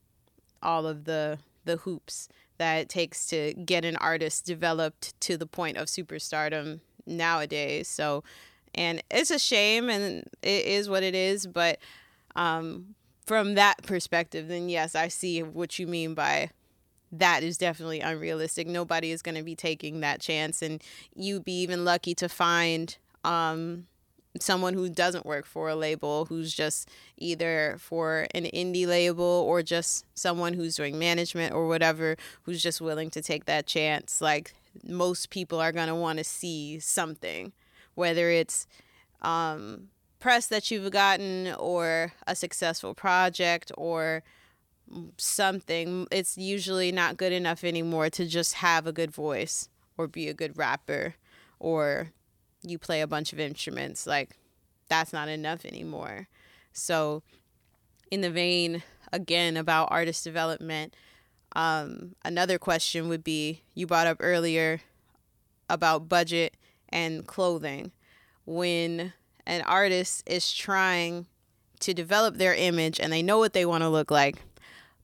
[0.61, 5.45] all of the the hoops that it takes to get an artist developed to the
[5.45, 7.87] point of superstardom nowadays.
[7.87, 8.23] So,
[8.73, 11.47] and it's a shame, and it is what it is.
[11.47, 11.79] But
[12.35, 16.51] um, from that perspective, then yes, I see what you mean by
[17.11, 18.67] that is definitely unrealistic.
[18.67, 20.83] Nobody is going to be taking that chance, and
[21.15, 23.87] you'd be even lucky to find um,
[24.39, 29.61] someone who doesn't work for a label, who's just either for an indie label or
[29.61, 34.21] just someone who's doing management or whatever, who's just willing to take that chance.
[34.21, 37.53] Like most people are going to want to see something,
[37.95, 38.67] whether it's
[39.21, 44.23] um, press that you've gotten or a successful project or
[45.17, 46.07] something.
[46.11, 50.33] It's usually not good enough anymore to just have a good voice or be a
[50.33, 51.15] good rapper
[51.59, 52.11] or
[52.69, 54.05] you play a bunch of instruments.
[54.07, 54.37] Like,
[54.89, 56.27] that's not enough anymore.
[56.73, 57.23] So,
[58.11, 60.95] in the vein again about artist development,
[61.55, 64.81] um, another question would be you brought up earlier
[65.69, 66.55] about budget
[66.89, 67.91] and clothing.
[68.45, 69.13] When
[69.45, 71.27] an artist is trying
[71.79, 74.37] to develop their image and they know what they want to look like,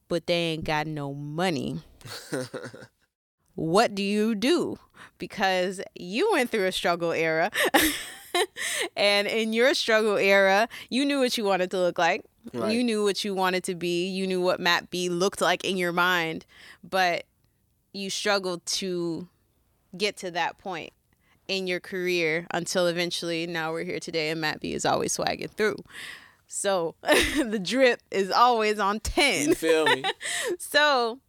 [0.08, 1.80] but they ain't got no money.
[3.56, 4.78] what do you do?
[5.18, 7.52] Because you went through a struggle era.
[8.96, 12.26] and in your struggle era, you knew what you wanted to look like.
[12.54, 12.74] Right.
[12.74, 14.08] You knew what you wanted to be.
[14.08, 16.46] You knew what Matt B looked like in your mind,
[16.84, 17.26] but
[17.94, 19.28] you struggled to
[19.98, 20.94] get to that point
[21.48, 25.50] in your career until eventually now we're here today and Matt B is always swagging
[25.50, 25.76] through.
[26.48, 29.50] So the drip is always on 10.
[29.50, 30.04] You feel me?
[30.58, 31.20] so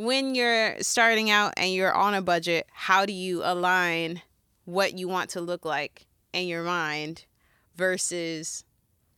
[0.00, 4.22] when you're starting out and you're on a budget, how do you align
[4.64, 7.26] what you want to look like in your mind
[7.76, 8.64] versus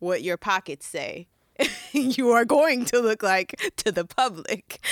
[0.00, 1.28] what your pockets say
[1.92, 4.84] you are going to look like to the public?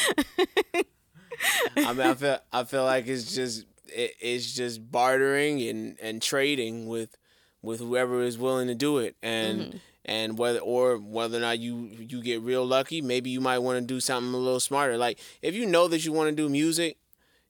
[1.76, 6.22] I mean, I feel I feel like it's just it, it's just bartering and and
[6.22, 7.16] trading with
[7.62, 9.60] with whoever is willing to do it and.
[9.60, 13.58] Mm-hmm and whether or whether or not you you get real lucky maybe you might
[13.58, 14.96] want to do something a little smarter.
[14.96, 16.96] Like if you know that you want to do music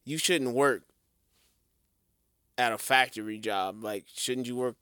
[0.04, 0.82] you shouldn't work
[2.58, 3.82] at a factory job.
[3.82, 4.76] Like shouldn't you work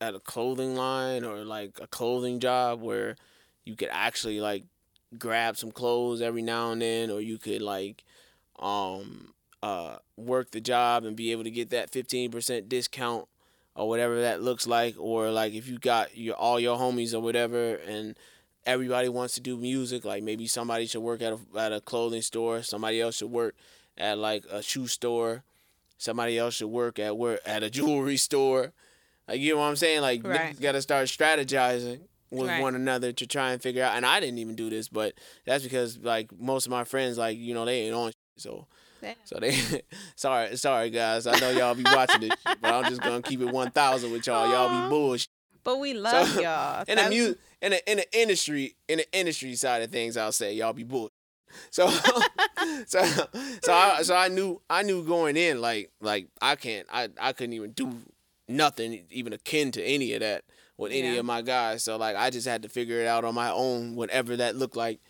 [0.00, 3.16] at a clothing line or like a clothing job where
[3.64, 4.64] you could actually like
[5.18, 8.04] grab some clothes every now and then or you could like
[8.58, 13.26] um uh work the job and be able to get that 15% discount
[13.74, 17.20] or whatever that looks like or like if you got your all your homies or
[17.20, 18.16] whatever and
[18.66, 22.22] everybody wants to do music like maybe somebody should work at a, at a clothing
[22.22, 23.54] store somebody else should work
[23.96, 25.42] at like a shoe store
[25.98, 28.72] somebody else should work at work at a jewelry store
[29.28, 30.60] like you know what i'm saying like right.
[30.60, 32.62] got to start strategizing with right.
[32.62, 35.14] one another to try and figure out and i didn't even do this but
[35.46, 38.66] that's because like most of my friends like you know they ain't on so
[39.24, 39.58] so they,
[40.16, 41.26] sorry, sorry guys.
[41.26, 44.26] I know y'all be watching this, but I'm just gonna keep it one thousand with
[44.26, 44.48] y'all.
[44.48, 45.28] Y'all be bullshit.
[45.62, 46.84] But we love so, y'all.
[46.88, 50.32] In the music, in the in the industry, in the industry side of things, I'll
[50.32, 51.10] say y'all be bull.
[51.70, 51.88] So,
[52.86, 53.02] so,
[53.62, 57.32] so I, so I knew, I knew going in, like, like I can't, I, I
[57.32, 57.92] couldn't even do
[58.48, 60.44] nothing even akin to any of that
[60.76, 61.20] with any yeah.
[61.20, 61.84] of my guys.
[61.84, 64.76] So like, I just had to figure it out on my own, whatever that looked
[64.76, 65.00] like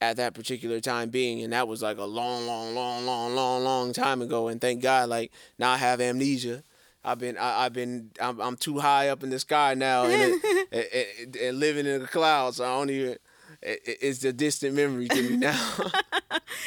[0.00, 3.62] at that particular time being and that was like a long long long long long
[3.62, 6.62] long time ago and thank god like now i have amnesia.
[7.02, 10.40] I've been I, have been I'm, I'm too high up in the sky now and,
[10.70, 13.16] it, and living in the clouds so i don't even
[13.62, 15.76] it's a distant memory to me now.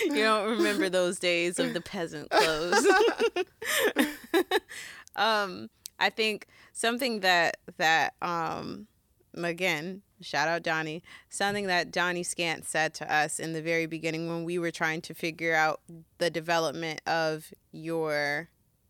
[0.05, 2.85] You don't remember those days of the peasant clothes.
[5.15, 5.69] Um
[5.99, 8.87] i think something that that um
[9.35, 14.27] again shout out Donnie, something that Donnie Scant said to us in the very beginning
[14.27, 15.81] when we were trying to figure out
[16.17, 18.49] the development of your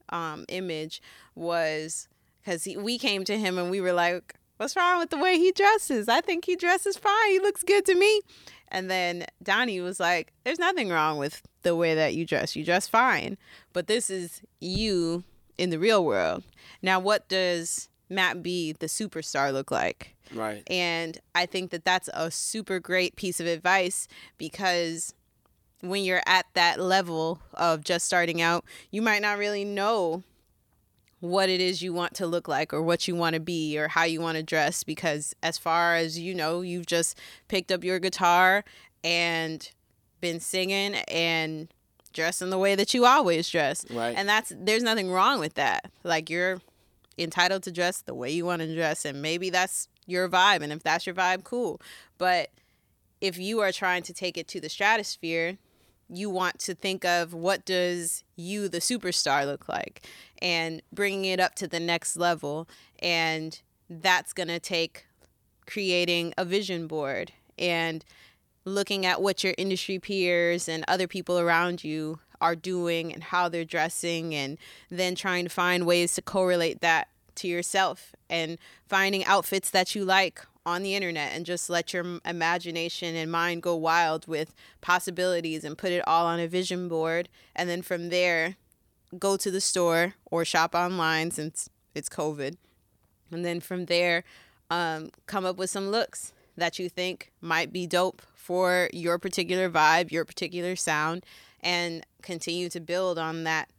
[0.10, 1.02] um, image
[1.36, 2.08] was
[2.44, 5.52] because we came to him and we were like, What's wrong with the way he
[5.52, 6.08] dresses?
[6.08, 7.32] I think he dresses fine.
[7.32, 8.22] He looks good to me.
[8.70, 12.56] And then Donnie was like, There's nothing wrong with the way that you dress.
[12.56, 13.38] You dress fine.
[13.74, 15.24] But this is you
[15.58, 16.44] in the real world.
[16.82, 20.13] Now, what does Matt B, the superstar, look like?
[20.34, 20.64] Right.
[20.68, 24.08] And I think that that's a super great piece of advice
[24.38, 25.14] because
[25.82, 30.24] when you're at that level of just starting out, you might not really know
[31.20, 33.88] what it is you want to look like or what you want to be or
[33.88, 37.84] how you want to dress because as far as you know, you've just picked up
[37.84, 38.66] your guitar
[39.06, 39.72] and
[40.20, 41.70] been singing and
[42.12, 43.86] dressing the way that you always dress.
[43.90, 44.14] Right.
[44.18, 45.90] And that's there's nothing wrong with that.
[46.04, 46.62] Like you're
[47.18, 50.62] entitled to dress the way you want to dress and maybe that's your vibe.
[50.62, 51.82] And if that's your vibe, cool.
[52.18, 52.50] But
[53.22, 55.58] if you are trying to take it to the stratosphere,
[56.10, 60.06] you want to think of what does you the superstar look like
[60.42, 62.68] and bringing it up to the next level
[63.00, 65.06] and that's going to take
[65.66, 68.04] creating a vision board and
[68.66, 73.48] looking at what your industry peers and other people around you are doing and how
[73.48, 74.58] they're dressing and
[74.90, 80.04] then trying to find ways to correlate that to yourself and finding outfits that you
[80.04, 85.64] like on the internet and just let your imagination and mind go wild with possibilities
[85.64, 87.30] and put it all on a vision board.
[87.56, 88.56] And then from there
[89.20, 92.58] go to the store or shop online since it's covid.
[93.32, 94.24] And then from there
[94.72, 99.70] um, come up with some looks that you think might be dope for your particular
[99.70, 101.24] vibe your particular sound
[101.62, 103.70] and continue to build on that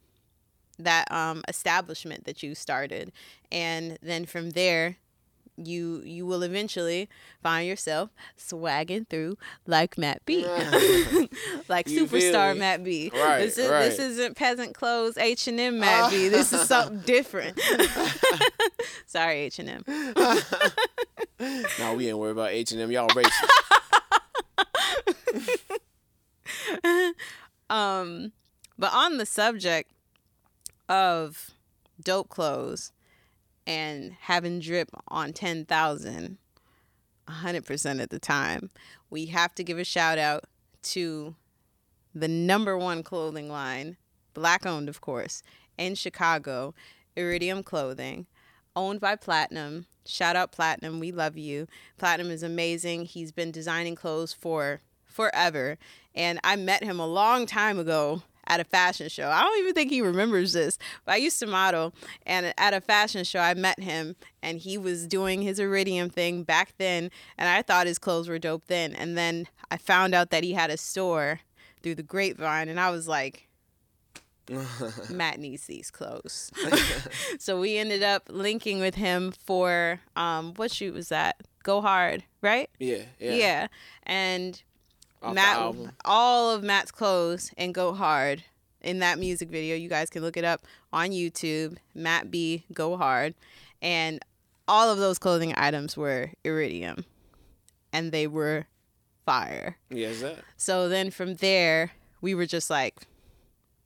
[0.77, 3.11] that um, establishment that you started
[3.51, 4.97] and then from there
[5.57, 7.07] you you will eventually
[7.41, 10.45] find yourself swagging through like Matt B,
[11.69, 12.57] like You superstar?
[12.57, 13.11] Matt B.
[13.13, 13.85] Right, this is right.
[13.85, 16.27] this isn't peasant clothes H and M Matt B.
[16.35, 17.59] This is something different.
[19.05, 19.83] Sorry H and M.
[21.79, 22.91] No, we ain't worried about H and M.
[22.91, 23.31] Y'all racist.
[27.69, 28.31] Um,
[28.77, 29.91] but on the subject
[30.89, 31.51] of
[32.03, 32.91] dope clothes
[33.65, 36.37] and having drip on 10,000
[37.27, 38.69] 100% of the time,
[39.09, 40.45] we have to give a shout out
[40.83, 41.35] to
[42.13, 43.97] the number one clothing line,
[44.33, 45.41] black owned, of course,
[45.77, 46.73] in Chicago,
[47.15, 48.27] Iridium Clothing,
[48.75, 49.87] owned by Platinum.
[50.05, 51.67] Shout out Platinum, we love you.
[51.97, 53.05] Platinum is amazing.
[53.05, 55.77] He's been designing clothes for forever.
[56.13, 59.29] And I met him a long time ago at a fashion show.
[59.29, 61.93] I don't even think he remembers this, but I used to model.
[62.25, 66.43] And at a fashion show, I met him and he was doing his Iridium thing
[66.43, 67.09] back then.
[67.37, 68.93] And I thought his clothes were dope then.
[68.93, 71.41] And then I found out that he had a store
[71.81, 72.69] through the grapevine.
[72.69, 73.47] And I was like,
[75.09, 76.51] Matt needs these clothes.
[77.39, 81.37] so we ended up linking with him for um what shoot was that?
[81.63, 82.69] Go hard, right?
[82.77, 83.33] Yeah, yeah.
[83.33, 83.67] Yeah.
[84.03, 84.61] And
[85.21, 88.43] Off Matt all of Matt's clothes and Go Hard
[88.81, 89.75] in that music video.
[89.75, 90.61] You guys can look it up
[90.93, 91.77] on YouTube.
[91.93, 93.33] Matt B Go Hard.
[93.81, 94.23] And
[94.67, 97.05] all of those clothing items were iridium.
[97.91, 98.67] And they were
[99.25, 99.77] fire.
[99.89, 100.39] Yes, that.
[100.57, 102.95] So then from there, we were just like,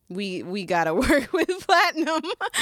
[0.09, 2.21] we we gotta work with platinum.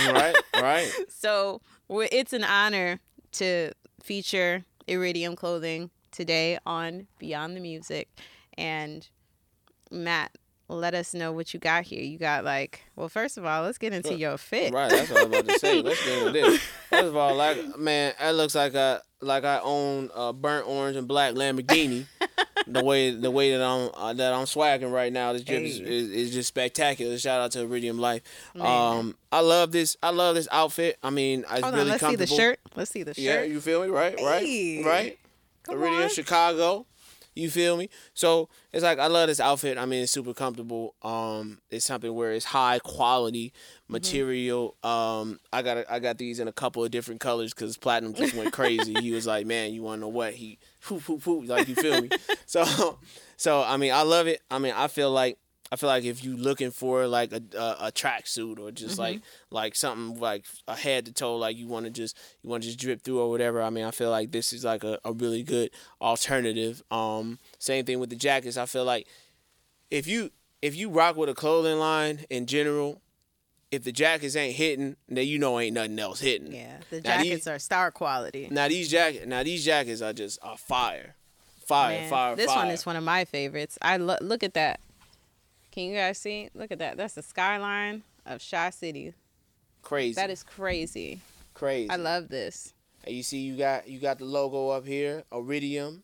[0.10, 0.91] Right, right.
[1.10, 2.99] so it's an honor
[3.34, 8.10] to feature Iridium clothing today on Beyond the Music,
[8.57, 9.07] and
[9.91, 10.31] Matt.
[10.69, 12.03] Let us know what you got here.
[12.03, 14.73] You got like, well, first of all, let's get into your fit.
[14.73, 15.81] Right, that's what I was about to say.
[15.81, 16.61] Let's get into this.
[16.89, 20.97] First of all, like man, that looks like I like I own a burnt orange
[20.97, 22.05] and black Lamborghini.
[22.67, 25.79] the way the way that I'm uh, that I'm swagging right now, this drip is,
[25.79, 27.17] is, is just spectacular.
[27.17, 28.23] Shout out to Iridium Life.
[28.53, 28.65] Man.
[28.67, 29.95] Um, I love this.
[30.03, 30.97] I love this outfit.
[31.01, 32.59] I mean, it's Hold really on, let's see the shirt.
[32.75, 33.23] Let's see the shirt.
[33.23, 33.87] Yeah, you feel me?
[33.87, 34.83] Right, right, Hey.
[34.83, 35.19] right.
[35.63, 36.09] Come Iridium on.
[36.09, 36.85] Chicago.
[37.38, 37.89] You feel me?
[38.13, 39.78] So it's like I love this outfit.
[39.78, 40.95] I mean, it's super comfortable.
[41.02, 43.54] Um, it's something where it's high quality
[43.89, 43.93] Mm-hmm.
[43.93, 44.76] material.
[44.84, 48.34] Um, I got I got these in a couple of different colors because Platinum just
[48.36, 48.93] went crazy.
[49.00, 50.58] he was like, "Man, you want to know what?" He,
[51.26, 52.10] like you feel me?
[52.45, 53.00] so,
[53.38, 54.41] so I mean, I love it.
[54.52, 55.38] I mean, I feel like
[55.71, 59.21] I feel like if you're looking for like a a, a tracksuit or just like
[59.51, 62.67] like something like a head to toe, like you want to just you want to
[62.69, 63.62] just drip through or whatever.
[63.62, 66.82] I mean, I feel like this is like a, a really good alternative.
[66.91, 68.58] Um, same thing with the jackets.
[68.58, 69.08] I feel like
[69.91, 73.01] if you if you rock with a clothing line in general,
[73.71, 76.53] if the jackets ain't hitting, then you know ain't nothing else hitting.
[76.53, 78.47] Yeah, the Now these- jackets are star quality.
[78.49, 81.15] Now these jacket now these jackets are just are fire,
[81.65, 82.36] fire, Man, fire.
[82.38, 82.65] this fire.
[82.65, 83.77] one is one of my favorites.
[83.82, 84.80] I lo- look at that.
[85.77, 86.49] Can you guys see?
[86.55, 86.97] Look at that.
[86.97, 89.13] That's the skyline of Chi City.
[89.83, 90.15] crazy.
[90.15, 91.19] That is crazy.
[91.53, 91.87] crazy.
[91.91, 92.73] I love this.
[93.03, 96.01] And you see, you got you got the logo up here, Iridium.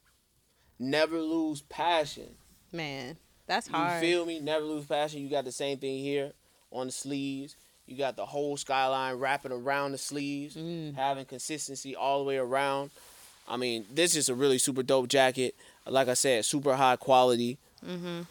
[0.77, 2.35] Never lose passion.
[2.71, 3.95] Man, that's hard.
[4.03, 4.39] You feel me?
[4.39, 5.21] Never lose passion.
[5.23, 6.33] You got the same thing here
[6.71, 7.55] on the sleeves.
[7.87, 10.93] You got the whole skyline wrapping around the sleeves, Mm.
[10.93, 12.91] having consistency all the way around.
[13.47, 15.55] I mean, this is a really super dope jacket.
[15.87, 17.57] Like I said, super high quality.
[17.83, 18.21] mm-hmm.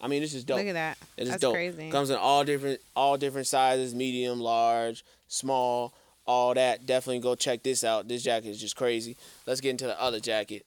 [0.00, 0.58] I mean, this is dope.
[0.58, 0.98] Look at that.
[1.16, 1.54] It is That's dope.
[1.54, 1.90] crazy.
[1.90, 5.92] Comes in all different all different sizes, medium, large, small,
[6.26, 6.86] all that.
[6.86, 8.08] Definitely go check this out.
[8.08, 9.16] This jacket is just crazy.
[9.46, 10.64] Let's get into the other jacket.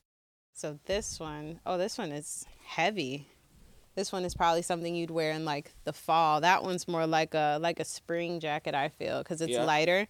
[0.54, 3.28] So this one, oh, this one is heavy.
[3.96, 6.42] This one is probably something you'd wear in like the fall.
[6.42, 8.76] That one's more like a like a spring jacket.
[8.76, 9.64] I feel because it's Yeah.
[9.66, 10.08] lighter.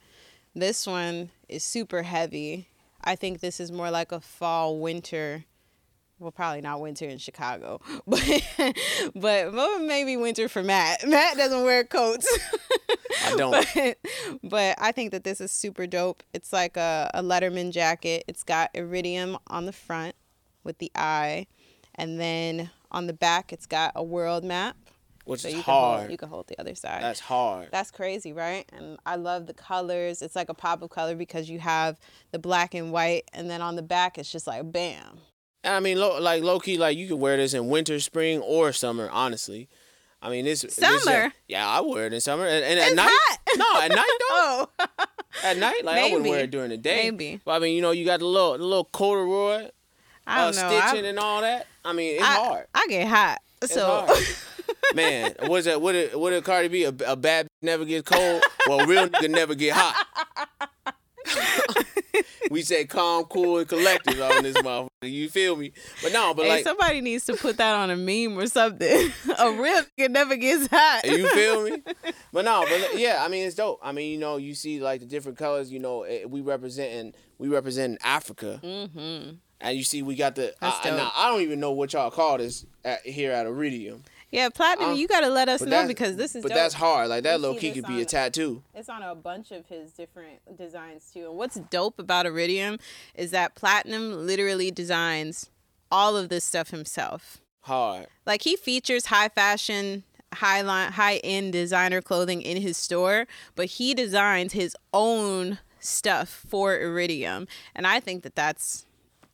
[0.56, 2.68] This one is super heavy.
[3.04, 5.46] I think this is more like a fall winter
[6.24, 8.42] well, probably not winter in Chicago, but
[9.14, 11.08] but maybe winter for Matt.
[11.08, 12.28] Matt doesn't wear coats.
[13.26, 13.68] I don't.
[13.76, 13.98] but,
[14.42, 16.24] but I think that this is super dope.
[16.34, 18.24] It's like a, a Letterman jacket.
[18.28, 20.16] It's got iridium on the front
[20.64, 21.48] with the eye,
[21.96, 24.78] and then on the back it's got a world map.
[25.26, 26.12] Which So is you can hold, hard.
[26.12, 27.02] you can hold the other side.
[27.02, 27.70] That's hard.
[27.72, 28.70] That's crazy, right?
[28.74, 30.22] And I love the colors.
[30.22, 31.98] It's like a pop of color because you have
[32.32, 35.20] the black and white, and then on the back it's just like bam.
[35.64, 38.40] And I mean, low, like low key, like you could wear this in winter, spring,
[38.42, 39.10] or summer.
[39.12, 39.70] Honestly,
[40.22, 41.34] I mean, this this Summer?
[41.48, 43.10] yeah, I wear it in summer, and, and at night.
[43.12, 43.40] hot.
[43.58, 44.70] No, at night though.
[44.80, 45.06] Oh,
[45.44, 47.10] At night, like I wouldn't wear it during the day.
[47.10, 47.40] Maybe.
[47.44, 49.70] But I mean, you know, you got the little the little corduroy,
[50.28, 50.68] I uh, know.
[50.68, 51.68] I- stitching and all that.
[51.84, 52.66] I mean, it's I, hard.
[52.74, 54.18] I get hot, so hard.
[54.96, 55.82] Man, what's that?
[55.82, 56.84] What did what did Cardi B?
[56.84, 58.44] A, a bad never get cold.
[58.68, 60.06] Well, real nigga never get hot.
[62.52, 64.90] we say calm, cool, and collected on this motherfucker.
[65.02, 65.74] You feel me?
[66.02, 69.12] But no, but hey, like, somebody needs to put that on a meme or something.
[69.40, 71.06] a real nigga never gets hot.
[71.06, 71.84] you feel me?
[72.32, 73.80] But no, but yeah, I mean it's dope.
[73.84, 75.72] I mean, you know, you see like the different colors.
[75.72, 79.36] You know, eh, we representing we representing Africa, mm-hmm.
[79.62, 80.54] and you see we got the.
[80.62, 84.04] I, now, I don't even know what y'all call this at, here at Iridium.
[84.34, 84.90] Yeah, platinum.
[84.92, 86.42] Um, you gotta let us know because this is.
[86.42, 86.56] But dope.
[86.58, 87.10] that's hard.
[87.10, 88.64] Like that You low key could be a on- tattoo.
[88.74, 91.28] It's on a bunch of his different designs too.
[91.30, 92.80] And what's dope about Iridium
[93.14, 95.52] is that Platinum literally designs
[95.92, 97.42] all of this stuff himself.
[97.62, 98.08] Hard.
[98.26, 100.04] Like he features high fashion,
[100.34, 106.44] high line, high end designer clothing in his store, but he designs his own stuff
[106.50, 108.88] for Iridium, and I think that that's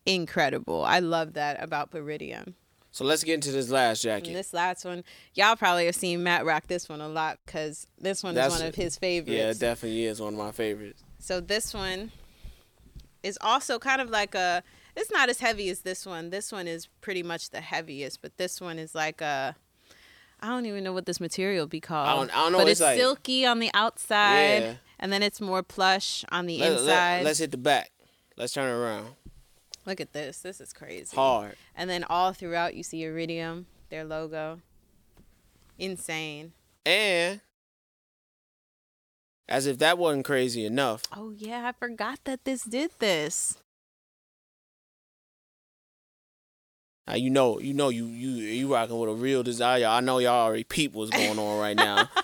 [0.06, 0.84] incredible.
[0.84, 2.56] I love that about Iridium.
[2.92, 4.34] So let's get into this last And jacket.
[4.34, 5.04] this last one,
[5.36, 8.60] y'all probably have seen Matt rock this one a lot because this one That's- is
[8.60, 9.38] one of his favorites.
[9.38, 11.04] Yeah, it definitely is one of my favorites.
[11.20, 12.12] So this one
[13.24, 14.64] is also kind of like a.
[14.96, 16.30] It's not as heavy as this one.
[16.32, 19.56] This one is pretty much the heaviest, but this one is like a.
[20.42, 22.08] I don't even know what this material be called.
[22.08, 24.74] I don't- I don't know, But it's it's, like- silky on the outside, Yeah.
[24.98, 26.70] and then it's more plush on the inside.
[26.72, 26.80] Let,
[27.20, 27.26] inside.
[27.28, 27.92] us hit the back.
[28.38, 29.16] Let's turn it around.
[29.90, 30.42] Look at this.
[30.42, 31.16] This is crazy.
[31.16, 31.56] Hard.
[31.76, 34.62] And then all throughout, you see Iridium, their logo.
[35.80, 36.52] Insane.
[36.86, 37.42] And
[39.48, 43.58] as if that wasn't crazy enough, Oh yeah, I forgot that this did this.
[47.08, 49.88] now you know, you know, you you you rocking with a real desire.
[49.88, 52.08] I know y'all already peep what's going on right now.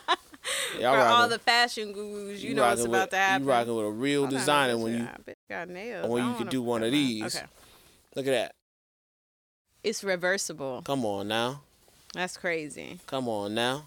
[0.80, 3.44] Y'all For all the fashion gurus, you, know what's rocking about with, to happen.
[3.48, 6.06] You rocking with a real designer when you got nails.
[6.06, 7.04] I you could do one of put that on.
[7.04, 7.36] these.
[7.36, 7.46] Okay.
[8.16, 8.56] look at that.
[9.84, 10.82] It's reversible.
[10.84, 11.62] Come on now.
[12.14, 13.00] That's crazy.
[13.08, 13.86] Come on now.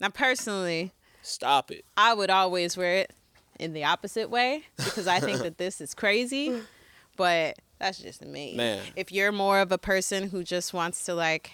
[0.00, 1.86] Now, personally, Stop it.
[1.96, 3.10] I would always wear it
[3.58, 6.60] in the opposite way because I think that this is crazy.
[7.16, 8.56] But that's just me.
[8.56, 8.82] Man.
[8.96, 11.52] If you're more of a person who just wants to like,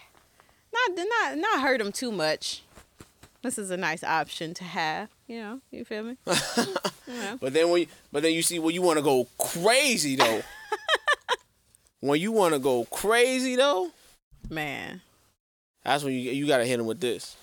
[0.72, 2.62] not not not hurt them too much,
[3.43, 5.11] this is a nice option to have.
[5.31, 6.16] You know, you feel me?
[7.07, 7.39] You know.
[7.41, 10.43] But then when you, but then you see when you want to go crazy though.
[12.01, 13.91] when you want to go crazy though,
[14.49, 15.01] Man,
[15.85, 17.37] that's when you you gotta hit him with this.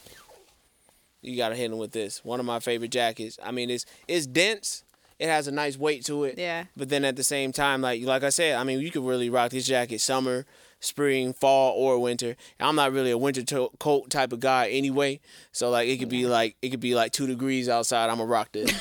[1.22, 2.24] You gotta hit him with this.
[2.24, 3.40] One of my favorite jackets.
[3.44, 4.84] I mean, it's it's dense.
[5.20, 6.38] It has a nice weight to it.
[6.38, 6.66] yeah.
[6.76, 9.30] But then at the same time, like like I said, I mean, you could really
[9.30, 10.46] rock this jacket summer,
[10.80, 12.36] spring, fall, or winter.
[12.60, 15.20] And I'm not really a winter to- coat type of guy anyway.
[15.52, 18.10] So like it could be like it could be like two degrees outside.
[18.10, 18.72] I'm gonna rock this.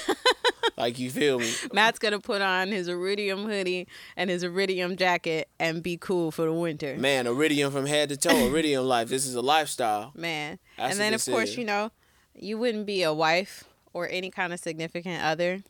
[0.76, 1.51] like you feel me?
[1.72, 6.44] Matt's gonna put on his iridium hoodie and his iridium jacket and be cool for
[6.44, 6.97] the winter.
[6.97, 8.47] Man, iridium from head to toe.
[8.49, 9.09] Iridium life.
[9.09, 10.12] This is a lifestyle.
[10.14, 10.59] Man.
[10.76, 11.59] That's and then of course, is.
[11.59, 11.90] you know,
[12.34, 15.62] you wouldn't be a wife or any kind of significant other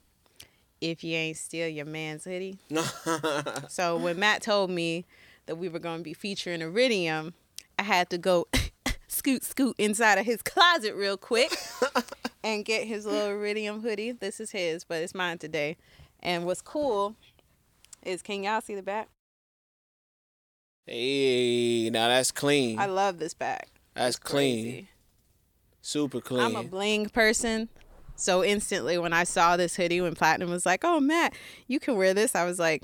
[0.81, 2.59] if you ain't steal your man's hoodie.
[3.69, 5.05] So when Matt told me
[5.47, 7.35] that we were going to be featuring Iridium,
[7.79, 8.49] I had to go
[9.09, 11.57] scoot scoot inside of his closet real quick
[12.45, 14.13] and get his little Iridium hoodie.
[14.13, 15.77] This is his, but it's mine today.
[16.21, 17.17] And what's cool
[18.03, 19.09] is can y'all see the back?
[20.87, 22.79] hey, now that's clean.
[22.79, 23.69] I love this back.
[23.95, 24.89] That's clean.
[25.83, 26.41] Super clean.
[26.41, 27.69] I'm a bling person.
[28.15, 31.35] So instantly when I saw this hoodie when Platinum was like, "Oh, Matt,
[31.67, 32.83] you can wear this." I was like,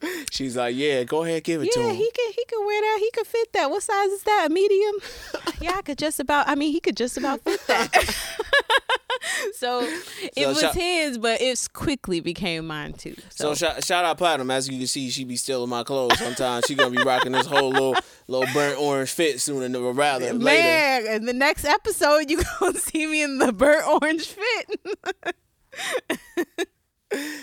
[0.30, 1.86] She's like, yeah, go ahead, give it to him.
[1.88, 2.96] Yeah, he could he could wear that.
[3.00, 3.70] He could fit that.
[3.70, 4.46] What size is that?
[4.50, 4.94] A medium?
[5.60, 7.92] yeah, I could just about I mean, he could just about fit that.
[9.54, 13.14] so it So was shout- his, but it quickly became mine too.
[13.30, 14.50] So So, shout, shout out Platinum.
[14.50, 16.18] As you can see, she be stealing my clothes.
[16.18, 17.96] Sometimes she gonna be rocking this whole little
[18.28, 20.38] little burnt orange fit sooner than rather later.
[20.38, 25.36] man, in the next episode you gonna see me in the burnt orange fit.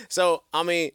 [0.09, 0.91] So I mean,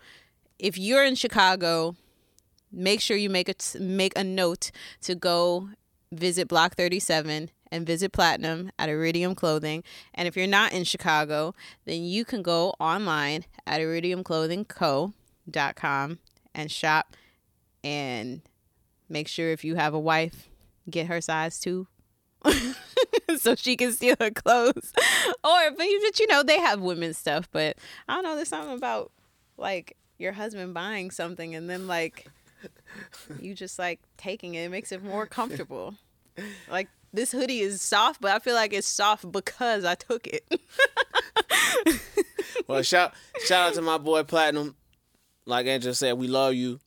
[0.59, 1.95] if you're in Chicago,
[2.71, 4.71] make sure you make a make a note
[5.03, 5.69] to go
[6.11, 9.83] visit Block 37 and visit Platinum at Iridium Clothing.
[10.15, 11.55] And if you're not in Chicago,
[11.87, 16.19] then you can go online at iridiumclothingco.com
[16.55, 17.17] and shop
[17.83, 18.43] and
[19.13, 20.49] make sure if you have a wife,
[20.89, 21.87] get her size too.
[23.39, 24.93] so she can steal her clothes.
[25.45, 27.77] or but you, but you know, they have women's stuff, but
[28.09, 29.13] I don't know, there's something about
[29.57, 32.27] like your husband buying something and then like
[33.41, 34.65] you just like taking it.
[34.65, 35.95] It makes it more comfortable.
[36.71, 40.43] Like this hoodie is soft, but I feel like it's soft because I took it.
[42.67, 43.13] Well, shout
[43.45, 44.75] shout out to my boy Platinum.
[45.45, 46.81] Like Angel said, we love you.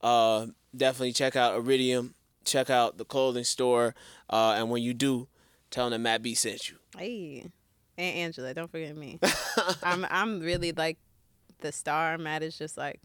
[0.00, 0.46] Uh,
[0.76, 2.14] definitely check out Iridium.
[2.44, 3.94] Check out the clothing store.
[4.28, 5.28] Uh, and when you do,
[5.70, 6.76] tell them that Matt B sent you.
[6.98, 7.50] hey,
[7.96, 9.18] and Angela, don't forget me.
[9.82, 10.98] I'm I'm really like
[11.60, 12.18] the star.
[12.18, 13.00] Matt is just like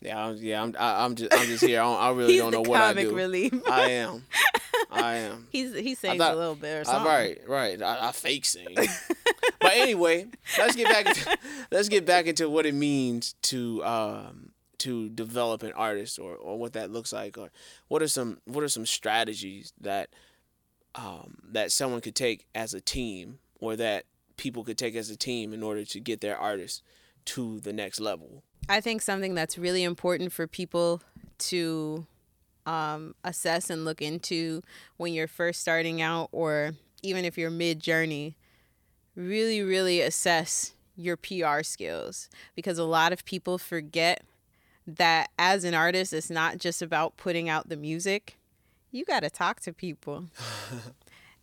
[0.00, 1.80] Yeah, I'm, yeah, I'm, I, I'm just, I'm just here.
[1.80, 3.14] I, don't, I really don't know what I do.
[3.14, 3.52] relief.
[3.70, 4.24] I am,
[4.90, 5.48] I am.
[5.52, 7.04] he's he sings thought- a little bit or something.
[7.06, 7.82] right, right.
[7.82, 8.68] I, I fake sing.
[8.74, 10.26] but anyway,
[10.58, 11.06] let's get back.
[11.06, 11.38] Into,
[11.70, 14.52] let's get back into what it means to um,
[14.82, 17.50] to develop an artist, or, or what that looks like, or
[17.88, 20.10] what are some what are some strategies that
[20.94, 24.04] um, that someone could take as a team, or that
[24.36, 26.82] people could take as a team in order to get their artist
[27.24, 28.42] to the next level.
[28.68, 31.02] I think something that's really important for people
[31.38, 32.06] to
[32.66, 34.62] um, assess and look into
[34.96, 36.72] when you're first starting out, or
[37.02, 38.36] even if you're mid journey,
[39.14, 44.22] really, really assess your PR skills because a lot of people forget
[44.86, 48.38] that as an artist, it's not just about putting out the music.
[48.90, 50.26] You got to talk to people.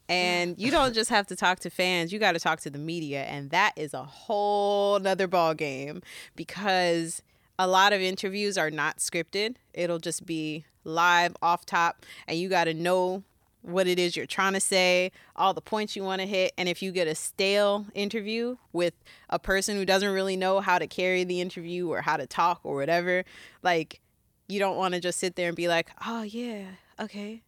[0.10, 2.80] And you don't just have to talk to fans, you got to talk to the
[2.80, 3.26] media.
[3.26, 6.02] And that is a whole nother ball game
[6.36, 7.22] because
[7.60, 9.58] a lot of interviews are not scripted.
[9.74, 13.24] It'll just be live off top, and you got to know
[13.62, 16.54] what it is you're trying to say, all the points you want to hit.
[16.58, 18.94] And if you get a stale interview with
[19.30, 22.62] a person who doesn't really know how to carry the interview or how to talk
[22.64, 23.26] or whatever,
[23.62, 24.00] like
[24.48, 26.66] you don't want to just sit there and be like, oh, yeah,
[27.00, 27.42] okay.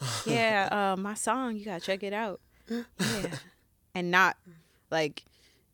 [0.26, 2.40] Yeah, uh, my song, you got to check it out.
[2.70, 3.36] Yeah.
[3.94, 4.36] and not
[4.90, 5.24] like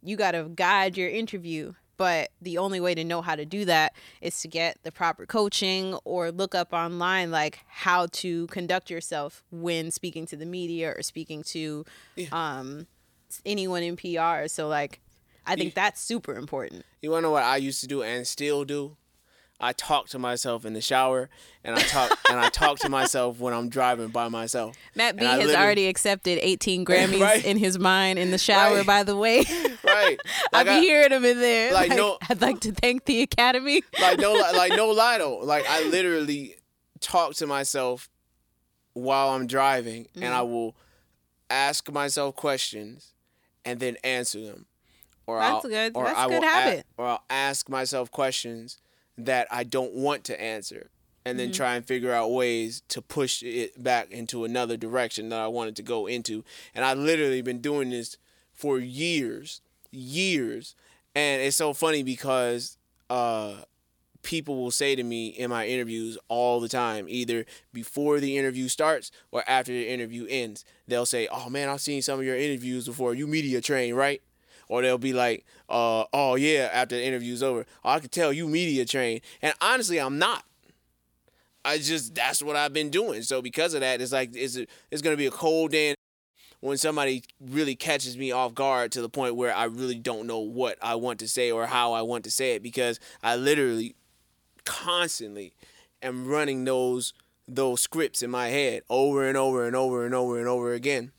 [0.03, 1.75] you got to guide your interview.
[1.99, 3.93] But the only way to know how to do that
[4.23, 9.43] is to get the proper coaching or look up online, like how to conduct yourself
[9.51, 11.85] when speaking to the media or speaking to
[12.33, 12.87] um,
[13.45, 14.47] anyone in PR.
[14.47, 15.01] So, like,
[15.45, 16.85] I think that's super important.
[17.03, 18.97] You wanna know what I used to do and still do?
[19.61, 21.29] I talk to myself in the shower,
[21.65, 24.77] and I talk and I talk to myself when I'm driving by myself.
[24.95, 27.45] Matt B has already accepted 18 Grammys Right.
[27.45, 28.87] in his mind in the shower, Right.
[28.87, 29.45] by the way.
[29.85, 30.19] Right?
[30.53, 31.73] I Like be I- hearing him in there.
[31.73, 33.83] like, Like, no- I'd like to thank the Academy.
[34.01, 35.39] like no like no lie though.
[35.39, 36.57] Like I literally
[37.01, 38.09] talk to myself
[38.93, 40.33] while I'm driving and Mm.
[40.33, 40.77] I will
[41.49, 43.13] ask myself questions
[43.65, 44.67] and then answer them.
[45.27, 45.93] Or That's I'll, good.
[45.95, 46.87] Or That's a I good will a- habit.
[46.97, 48.79] or I'll ask myself questions
[49.19, 50.91] that I don't want to answer
[51.25, 55.41] and then try and figure out ways to push it back into another direction that
[55.41, 56.43] I wanted to go into.
[56.75, 58.17] And I literally been doing this
[58.55, 59.61] for years,
[59.91, 60.75] years.
[61.15, 62.79] And it's so funny because
[63.11, 63.57] uh,
[64.23, 68.69] people will say to me in my interviews all the time, either before the interview
[68.69, 70.65] starts or after the interview ends.
[70.87, 73.15] They'll say, "Oh man, I've seen some of your interviews before.
[73.15, 74.23] You media trained, right?"
[74.69, 77.65] Or they'll be like, uh, "Oh yeah," after the interview's over.
[77.85, 79.23] Oh, I can tell you media trained.
[79.41, 80.45] And honestly, I'm not.
[81.65, 83.23] I just that's what I've been doing.
[83.23, 84.59] So because of that, it's like it's
[84.91, 85.95] it's gonna be a cold day
[86.61, 90.41] when somebody really catches me off guard to the point where I really don't know
[90.41, 93.95] what I want to say or how I want to say it because I literally
[94.65, 95.55] constantly
[96.03, 97.13] am running those
[97.47, 101.13] those scripts in my head over and over and over and over and over again.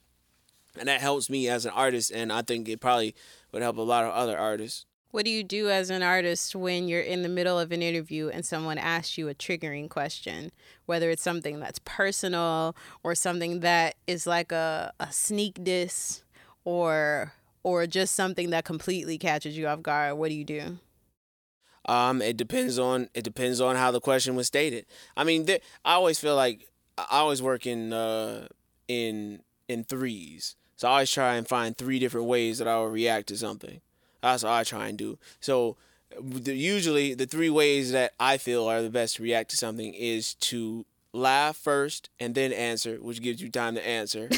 [0.77, 3.15] And that helps me as an artist and I think it probably
[3.51, 4.85] would help a lot of other artists.
[5.11, 8.29] What do you do as an artist when you're in the middle of an interview
[8.29, 10.51] and someone asks you a triggering question,
[10.85, 16.21] whether it's something that's personal or something that is like a, a sneak diss
[16.63, 17.33] or
[17.63, 20.17] or just something that completely catches you off guard?
[20.17, 20.77] What do you do?
[21.85, 24.85] Um, it depends on it depends on how the question was stated.
[25.17, 26.67] I mean, th- I always feel like
[26.99, 28.47] I always work in uh,
[28.87, 32.87] in in threes, so I always try and find three different ways that I will
[32.87, 33.81] react to something.
[34.21, 35.17] That's what I try and do.
[35.41, 35.75] So
[36.45, 40.35] usually the three ways that I feel are the best to react to something is
[40.35, 44.29] to laugh first and then answer, which gives you time to answer.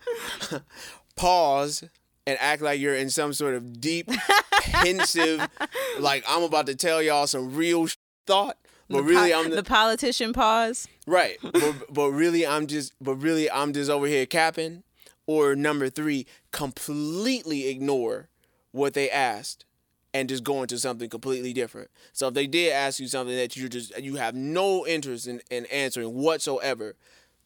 [1.14, 1.84] Pause
[2.26, 4.08] and act like you're in some sort of deep,
[4.50, 5.46] pensive,
[6.00, 8.56] like I'm about to tell y'all some real sh- thought.
[8.88, 10.88] But the really, po- I'm the, the politician pause.
[11.06, 11.36] Right.
[11.42, 14.84] but, but really I'm just but really I'm just over here capping.
[15.28, 18.30] Or number three, completely ignore
[18.72, 19.66] what they asked
[20.14, 21.90] and just go into something completely different.
[22.14, 25.42] So if they did ask you something that you just you have no interest in,
[25.50, 26.96] in answering whatsoever,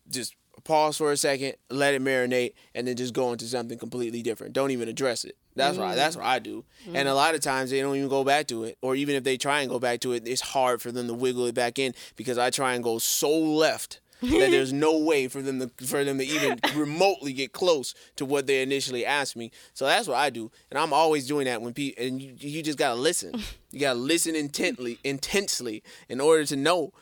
[0.08, 4.22] just pause for a second, let it marinate, and then just go into something completely
[4.22, 4.52] different.
[4.52, 5.36] Don't even address it.
[5.56, 5.96] That's right.
[5.96, 6.64] That's what I do.
[6.84, 6.94] Mm-hmm.
[6.94, 9.24] And a lot of times they don't even go back to it, or even if
[9.24, 11.80] they try and go back to it, it's hard for them to wiggle it back
[11.80, 15.86] in because I try and go so left that there's no way for them to
[15.86, 19.50] for them to even remotely get close to what they initially asked me.
[19.74, 22.62] So that's what I do, and I'm always doing that when people and you, you
[22.62, 23.34] just gotta listen.
[23.70, 26.92] You gotta listen intently, intensely, in order to know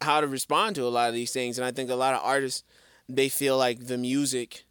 [0.00, 1.58] how to respond to a lot of these things.
[1.58, 2.64] And I think a lot of artists
[3.08, 4.64] they feel like the music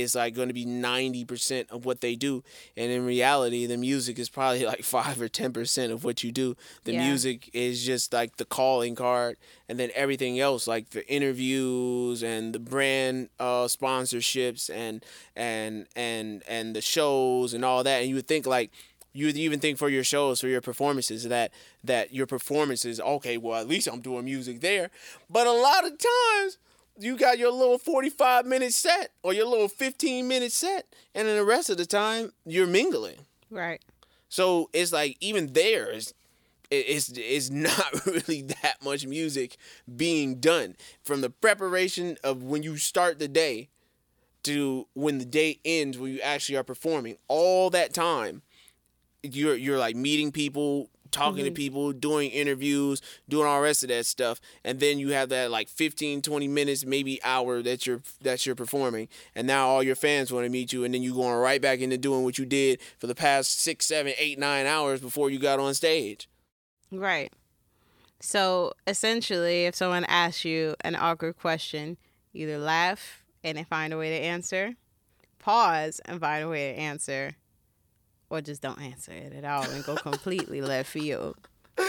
[0.00, 2.42] is like going to be 90% of what they do.
[2.76, 6.56] And in reality the music is probably like 5 or 10% of what you do.
[6.84, 7.06] The Yeah.
[7.06, 9.36] music is just like the calling card
[9.68, 15.04] and then everything else like the interviews and the brand uh sponsorships and
[15.36, 18.00] and and and the shows and all that.
[18.00, 18.70] And you would think like
[19.12, 21.52] you would even think for your shows for your performances that
[21.84, 24.90] that your performances okay well at least i'm doing music there.
[25.30, 26.58] But a lot of times
[26.98, 31.36] you got your little 45 minute set or your little 15 minute set and then
[31.36, 33.16] the rest of the time you're mingling
[33.50, 33.82] Right.
[34.28, 36.14] so it's like even there is
[36.70, 39.56] it- it's it's not really that much music
[39.96, 43.68] being done from the preparation of when you start the day
[44.44, 48.42] to when the day ends when you actually are performing all that time
[49.22, 51.54] you're you're like meeting people talking to mm-hmm.
[51.54, 55.50] people doing interviews doing all the rest of that stuff and then you have that
[55.50, 59.94] like 15 20 minutes maybe hour that you're that you're performing and now all your
[59.94, 62.44] fans want to meet you and then you're going right back into doing what you
[62.44, 66.28] did for the past six seven eight nine hours before you got on stage
[66.98, 67.32] Right.
[68.20, 71.96] So essentially, if someone asks you an awkward question,
[72.32, 74.74] either laugh and then find a way to answer,
[75.38, 77.32] pause and find a way to answer,
[78.34, 81.36] or just don't answer it at all and go completely left field.
[81.76, 81.86] but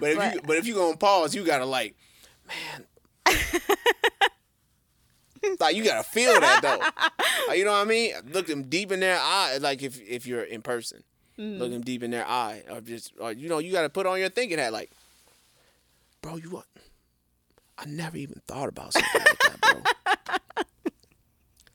[0.00, 1.94] you But- but if you're gonna pause you gotta like
[2.46, 2.84] man.
[5.60, 6.80] Like you gotta feel that though.
[7.48, 8.12] Like, you know what i mean?
[8.32, 11.04] Look them deep in their eye like if if you're in person.
[11.38, 11.58] Mm.
[11.58, 14.18] Look them deep in their eye or just or you know you gotta put on
[14.18, 14.90] your thinking hat like
[16.22, 16.64] bro you what
[17.76, 20.34] i never even thought about something like that bro.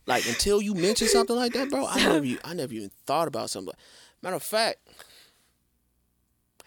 [0.08, 3.52] Like until you mention something like that bro i never i never even thought about
[3.52, 3.76] something
[4.22, 4.78] matter of fact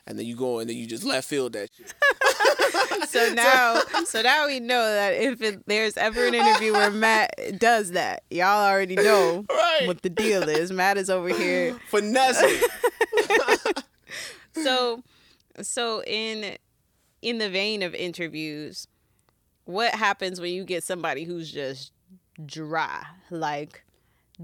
[0.06, 1.92] and then you go and then you just left field that shit
[3.08, 7.34] So now, so now we know that if it, there's ever an interview where Matt
[7.58, 9.82] does that, y'all already know Right.
[9.86, 10.72] what the deal is.
[10.72, 12.58] Matt is over here finessing.
[14.54, 15.02] so
[15.60, 16.56] so in
[17.20, 18.86] in the vein of interviews
[19.64, 21.92] what happens when you get somebody who's just
[22.46, 23.84] dry like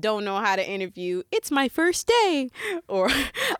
[0.01, 2.51] don't know how to interview it's my first day
[2.89, 3.09] or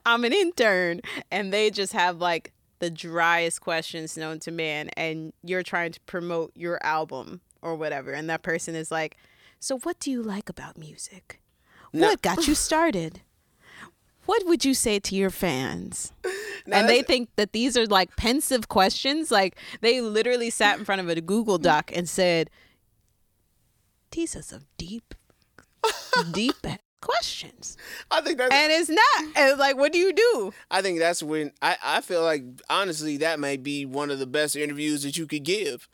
[0.07, 5.33] i'm an intern and they just have like the driest questions known to man and
[5.43, 9.17] you're trying to promote your album or whatever and that person is like
[9.61, 11.41] so what do you like about music?
[11.91, 13.23] What got you started?
[14.27, 16.13] What would you say to your fans?
[16.71, 21.01] And they think that these are like pensive questions like they literally sat in front
[21.01, 22.51] of a google doc and said
[24.11, 25.15] these are some deep
[26.33, 26.57] deep
[27.01, 27.77] questions
[28.11, 31.23] I think that's and it's not and like what do you do I think that's
[31.23, 35.17] when I, I feel like honestly that may be one of the best interviews that
[35.17, 35.89] you could give.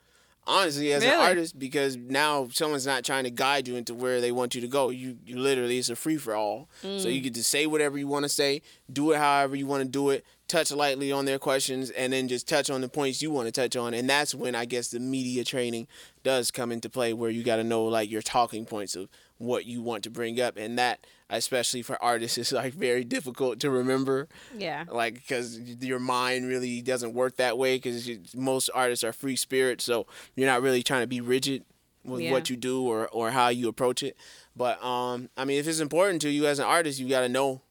[0.47, 4.31] Honestly, as an artist, because now someone's not trying to guide you into where they
[4.31, 4.91] want you to go.
[4.91, 6.69] You you literally it's a free for all.
[6.83, 7.15] So Mm.
[7.15, 8.61] you get to say whatever you want to say,
[8.93, 12.27] do it however you want to do it, touch lightly on their questions, and then
[12.27, 13.95] just touch on the points you want to touch on.
[13.95, 15.87] And that's when I guess the media training
[16.21, 19.65] does come into play, where you got to know like your talking points of what
[19.65, 23.69] you want to bring up, and that especially for artists is like very difficult to
[23.69, 24.27] remember.
[24.57, 24.85] Yeah.
[24.89, 29.83] Like because your mind really doesn't work that way because most artists are free spirits
[29.83, 30.05] so
[30.35, 31.65] you're not really trying to be rigid
[32.03, 32.31] with Yeah.
[32.31, 34.15] what you do or, or how you approach it.
[34.55, 37.29] But um i mean if it's important to you as an artist you got to
[37.29, 37.61] know.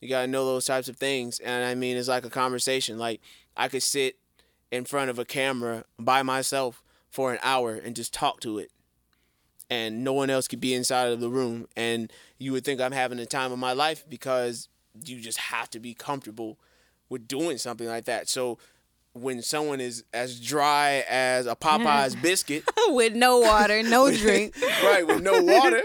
[0.00, 2.96] You got to know those types of things and i mean it's like a conversation.
[2.96, 3.20] Like
[3.56, 4.16] i could sit
[4.70, 8.70] in front of a camera by myself for an hour and just talk to it
[9.70, 12.92] and no one else could be inside of the room and you would think i'm
[12.92, 14.68] having the time of my life because
[15.06, 16.58] you just have to be comfortable
[17.08, 18.58] with doing something like that so
[19.12, 24.54] when someone is as dry as a Popeye's biscuit, with no water no drink
[24.84, 25.82] right, with no water,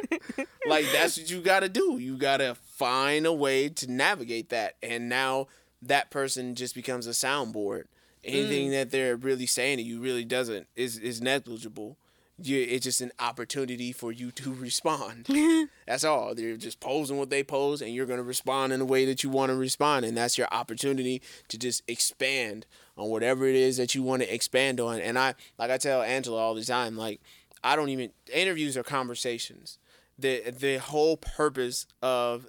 [0.68, 1.98] like that's what you got to do.
[1.98, 4.76] You got to find a way to navigate that.
[4.84, 5.48] And now
[5.82, 7.86] that person just becomes a soundboard.
[8.24, 8.72] Anything mm.
[8.72, 11.98] that they're really saying to you really doesn't is is negligible.
[12.38, 15.26] You, it's just an opportunity for you to respond.
[15.36, 15.66] Mm-hmm.
[15.88, 16.36] that's all.
[16.36, 19.30] They're just posing what they pose, and you're gonna respond in the way that you
[19.30, 22.66] want to respond, and that's your opportunity to just expand
[22.98, 25.00] on whatever it is that you want to expand on.
[25.00, 27.22] And I, like I tell Angela all the time, like
[27.64, 29.78] I don't even interviews are conversations.
[30.18, 32.48] The the whole purpose of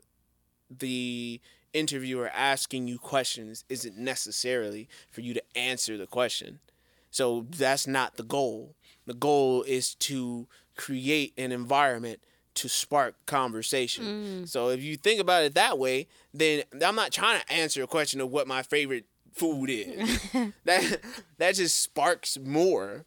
[0.70, 1.41] the
[1.72, 6.61] interviewer asking you questions isn't necessarily for you to answer the question.
[7.11, 8.76] So that's not the goal.
[9.07, 10.46] The goal is to
[10.76, 12.20] create an environment
[12.54, 14.04] to spark conversation.
[14.04, 14.48] Mm.
[14.48, 17.86] So if you think about it that way, then I'm not trying to answer a
[17.86, 20.20] question of what my favorite food is.
[20.64, 21.00] that
[21.38, 23.04] that just sparks more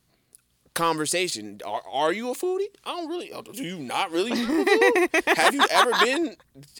[0.75, 1.59] conversation.
[1.65, 2.67] Are, are you a foodie?
[2.85, 3.31] I don't really.
[3.33, 4.31] Oh, do you not really?
[5.35, 6.35] Have you ever been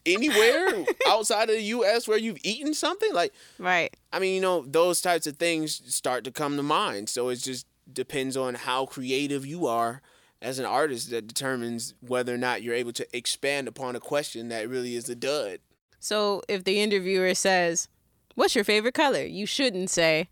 [0.05, 2.07] anywhere outside of the U.S.
[2.07, 3.34] where you've eaten something like?
[3.57, 7.09] right I mean, you know, those types of things start to come to mind.
[7.09, 10.02] So it's just depends on how creative you are
[10.42, 14.50] as an artist that determines whether or not you're able to expand upon a question
[14.50, 15.60] that really is a dud.
[16.00, 17.90] So if the interviewer says,
[18.36, 20.30] "What's your favorite color?" you shouldn't say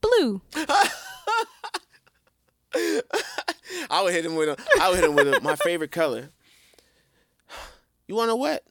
[0.00, 0.42] blue.
[3.90, 4.56] I would hit him with a.
[4.80, 6.30] I would hit him with a, my favorite color.
[8.06, 8.64] You want to know what?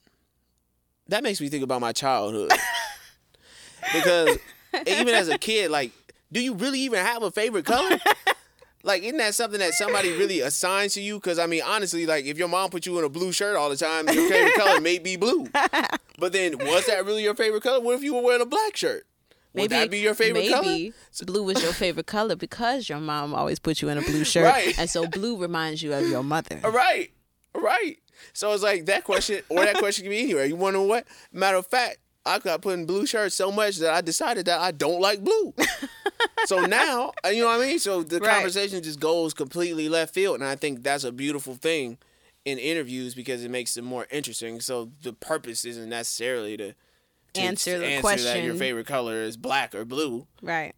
[1.08, 2.52] That makes me think about my childhood.
[3.94, 4.38] because
[4.86, 5.92] even as a kid, like,
[6.32, 7.98] do you really even have a favorite color?
[8.82, 11.16] Like, isn't that something that somebody really assigns to you?
[11.16, 13.70] Because I mean, honestly, like, if your mom put you in a blue shirt all
[13.70, 15.48] the time, your favorite color may be blue.
[16.18, 17.82] But then, was that really your favorite color?
[17.82, 19.06] What if you were wearing a black shirt?
[19.54, 21.26] Would that be your favorite maybe color?
[21.26, 24.46] blue was your favorite color because your mom always put you in a blue shirt,
[24.46, 24.78] Right.
[24.80, 26.60] and so blue reminds you of your mother.
[26.64, 27.12] Right,
[27.54, 27.98] right.
[28.32, 30.46] So it's like that question, or that question can be anywhere.
[30.46, 31.06] You want to know what?
[31.34, 31.98] Matter of fact,
[32.30, 35.24] I got put in blue shirts so much that I decided that I don't like
[35.24, 35.54] blue.
[36.46, 37.80] so now, uh, you know what I mean?
[37.80, 38.30] So the Right.
[38.30, 41.98] conversation just goes completely left field, and I think that's a beautiful thing
[42.46, 44.62] in interviews because it makes them more interesting.
[44.62, 46.74] So the purpose isn't necessarily to,
[47.34, 50.74] to Answer the answer that your favorite color is black or blue Right.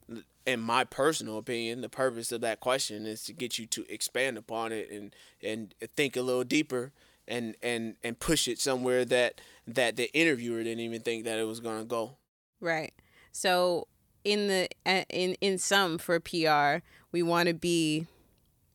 [0.45, 4.37] in my personal opinion, the purpose of that question is to get you to expand
[4.37, 6.91] upon it and and think a little deeper
[7.27, 9.39] and and and push it somewhere that
[9.75, 12.17] that the interviewer didn't even think that it was gonna go.
[12.59, 12.93] Right.
[13.31, 13.87] So
[14.23, 14.67] in the
[15.09, 18.07] in in some for PR, we want to be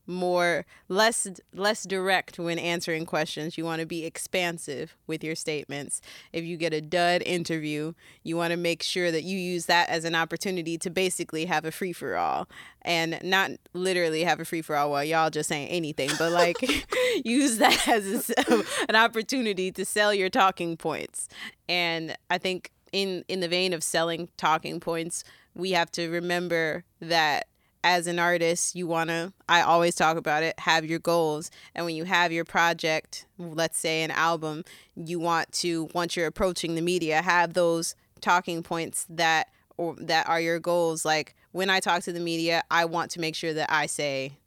[0.06, 3.58] more less less direct when answering questions.
[3.58, 6.00] You want to be expansive with your statements.
[6.32, 9.88] If you get a dud interview, you want to make sure that you use that
[9.88, 12.48] as an opportunity to basically have a free for all
[12.82, 16.56] and not literally have a free for all while y'all just saying anything, but like
[17.24, 21.28] use that as a, an opportunity to sell your talking points.
[21.68, 26.84] And I think in in the vein of selling talking points, we have to remember
[27.00, 27.46] that
[27.84, 31.50] as an artist, you want to, I always talk about it, have your goals.
[31.74, 34.64] And when you have your project, let's say an album,
[34.96, 40.28] you want to, once you're approaching the media, have those talking points that or that
[40.28, 41.04] are your goals.
[41.04, 44.38] Like when I talk to the media, I want to make sure that I say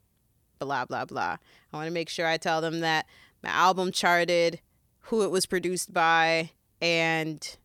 [0.58, 1.36] blah blah blah.
[1.72, 3.06] I want to make sure I tell them that
[3.42, 4.60] my album charted,
[5.00, 6.50] who it was produced by,
[6.82, 7.56] and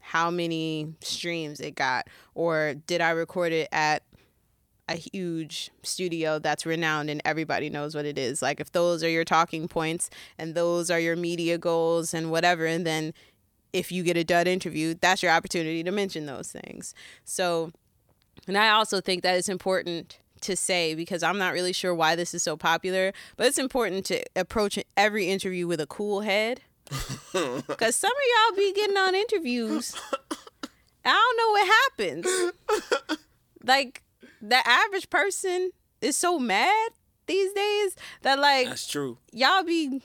[0.00, 4.02] how many streams it got, or did I record it at
[4.90, 8.42] a huge studio that's renowned and everybody knows what it is.
[8.42, 12.66] Like if those are your talking points and those are your media goals and whatever,
[12.66, 13.14] and then
[13.72, 16.92] if you get a dud interview, that's your opportunity to mention those things.
[17.24, 17.72] So,
[18.48, 22.16] and I also think that it's important to say because I'm not really sure why
[22.16, 26.60] this is so popular, but it's important to approach every interview with a cool head.
[27.32, 29.94] Because some of y'all be getting on interviews.
[31.04, 32.52] I don't know what
[33.06, 33.18] happens.
[33.62, 34.02] Like,
[34.40, 35.70] the average person
[36.00, 36.90] is so mad
[37.26, 39.18] these days that, like, That's true.
[39.32, 40.02] y'all be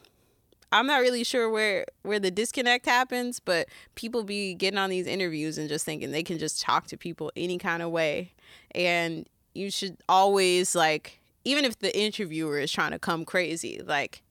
[0.71, 5.07] I'm not really sure where where the disconnect happens, but people be getting on these
[5.07, 8.33] interviews and just thinking they can just talk to people any kind of way.
[8.71, 14.21] And you should always like even if the interviewer is trying to come crazy, like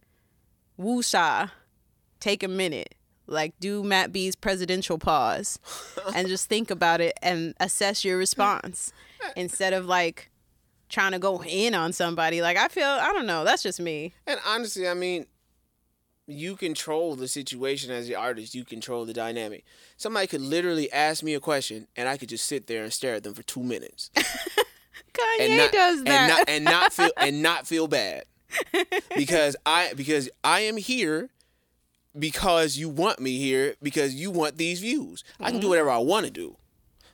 [0.78, 1.50] woosah,
[2.20, 2.94] take a minute.
[3.26, 5.58] Like do Matt B's presidential pause
[6.14, 8.92] and just think about it and assess your response
[9.36, 10.30] instead of like
[10.88, 12.42] trying to go in on somebody.
[12.42, 14.12] Like I feel I don't know, that's just me.
[14.26, 15.26] And honestly, I mean,
[16.26, 18.54] you control the situation as the artist.
[18.54, 19.64] You control the dynamic.
[19.96, 23.14] Somebody could literally ask me a question, and I could just sit there and stare
[23.14, 26.08] at them for two minutes, Kanye and not does that.
[26.08, 28.24] and not and not feel and not feel bad
[29.16, 31.30] because I because I am here
[32.18, 35.24] because you want me here because you want these views.
[35.40, 35.70] I can do mm-hmm.
[35.70, 36.56] whatever I want to do.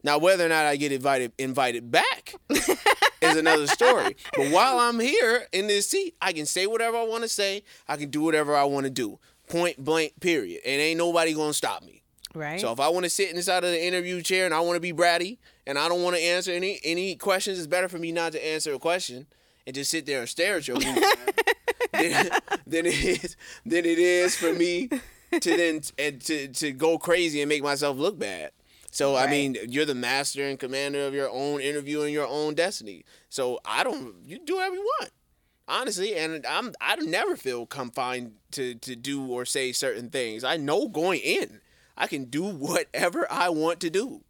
[0.02, 4.16] Now, whether or not I get invited invited back is another story.
[4.36, 7.62] But while I'm here in this seat, I can say whatever I want to say.
[7.88, 9.18] I can do whatever I want to do.
[9.48, 10.14] Point blank.
[10.20, 10.60] Period.
[10.64, 12.02] And ain't nobody gonna stop me.
[12.34, 12.60] right?
[12.60, 14.80] So if I want to sit inside of the interview chair and I want to
[14.80, 18.10] be bratty and I don't want to answer any any questions, it's better for me
[18.12, 19.26] not to answer a question
[19.66, 20.78] and just sit there and stare at your
[21.92, 22.30] than,
[22.66, 23.36] than it is
[23.66, 27.98] than it is for me to then and to to go crazy and make myself
[27.98, 28.52] look bad.
[28.90, 32.54] So I mean, you're the master and commander of your own interview and your own
[32.54, 33.04] destiny.
[33.28, 35.12] So I don't you do whatever you want.
[35.68, 40.42] Honestly, and I'm I never feel confined to to do or say certain things.
[40.42, 41.60] I know going in,
[41.96, 44.22] I can do whatever I want to do.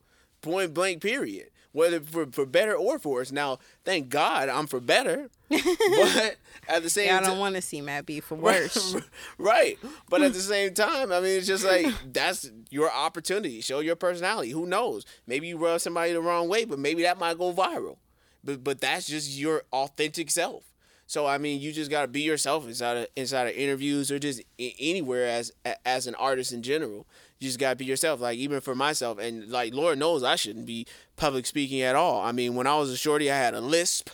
[0.42, 1.50] Point blank period.
[1.72, 3.30] Whether for, for better or for worse.
[3.30, 5.30] Now, thank God I'm for better.
[5.48, 6.36] but
[6.68, 8.96] at the same yeah, I don't want to see Matt B for worse.
[9.38, 9.78] right.
[10.08, 13.60] But at the same time, I mean, it's just like that's your opportunity.
[13.60, 14.50] Show your personality.
[14.50, 15.04] Who knows?
[15.26, 17.98] Maybe you rub somebody the wrong way, but maybe that might go viral.
[18.42, 20.64] But but that's just your authentic self.
[21.06, 24.42] So I mean, you just gotta be yourself inside of inside of interviews or just
[24.58, 25.52] anywhere as
[25.84, 27.06] as an artist in general.
[27.41, 28.20] You just gotta be yourself.
[28.20, 30.86] Like even for myself, and like Lord knows I shouldn't be
[31.16, 32.20] public speaking at all.
[32.20, 34.11] I mean, when I was a shorty, I had a lisp,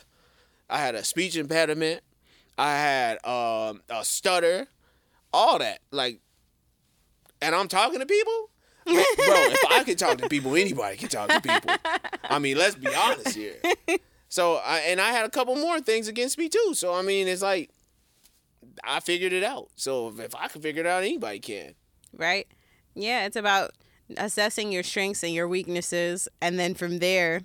[0.71, 2.03] I had a speech impediment,
[2.57, 4.69] I had um, a stutter,
[5.33, 5.81] all that.
[5.91, 6.21] Like,
[7.43, 8.51] and I'm talking to people.
[8.87, 11.75] Bro, if I can talk to people, anybody can talk to people.
[12.23, 13.57] I mean, let's be honest here.
[14.29, 16.73] So, I, and I had a couple more things against me too.
[16.75, 17.71] So, I mean, it's like
[18.85, 19.71] I figured it out.
[19.75, 21.75] So, if I can figure it out, anybody can.
[22.17, 22.47] right?
[22.97, 23.73] Yeah, it's about
[24.17, 27.43] assessing your strengths and your weaknesses, and then from there,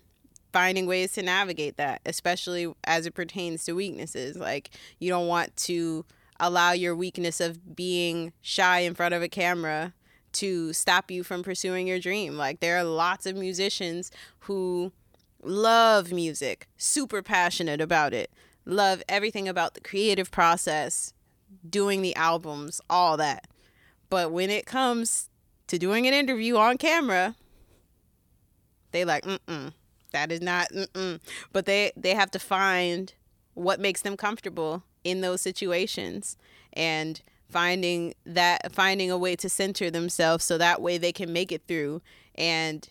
[0.54, 4.38] finding ways to navigate that, especially as it pertains to weaknesses.
[4.38, 6.06] Like, you don't want to
[6.40, 9.94] allow your weakness of being shy in front of a camera
[10.34, 12.38] to stop you from pursuing your dream.
[12.38, 14.94] Like, there are lots of musicians who
[15.44, 18.32] love music, super passionate about it,
[18.66, 21.14] love everything about the creative process,
[21.70, 23.48] doing the albums, all that.
[24.10, 25.30] But when it comes
[25.72, 27.34] to doing an interview on camera,
[28.92, 29.72] they like, mm-mm,
[30.12, 31.20] that is not, mm-mm.
[31.54, 33.14] But they, they have to find
[33.54, 36.36] what makes them comfortable in those situations
[36.74, 41.54] and finding that, finding a way to center themselves so that way they can make
[41.54, 42.02] it through
[42.36, 42.90] and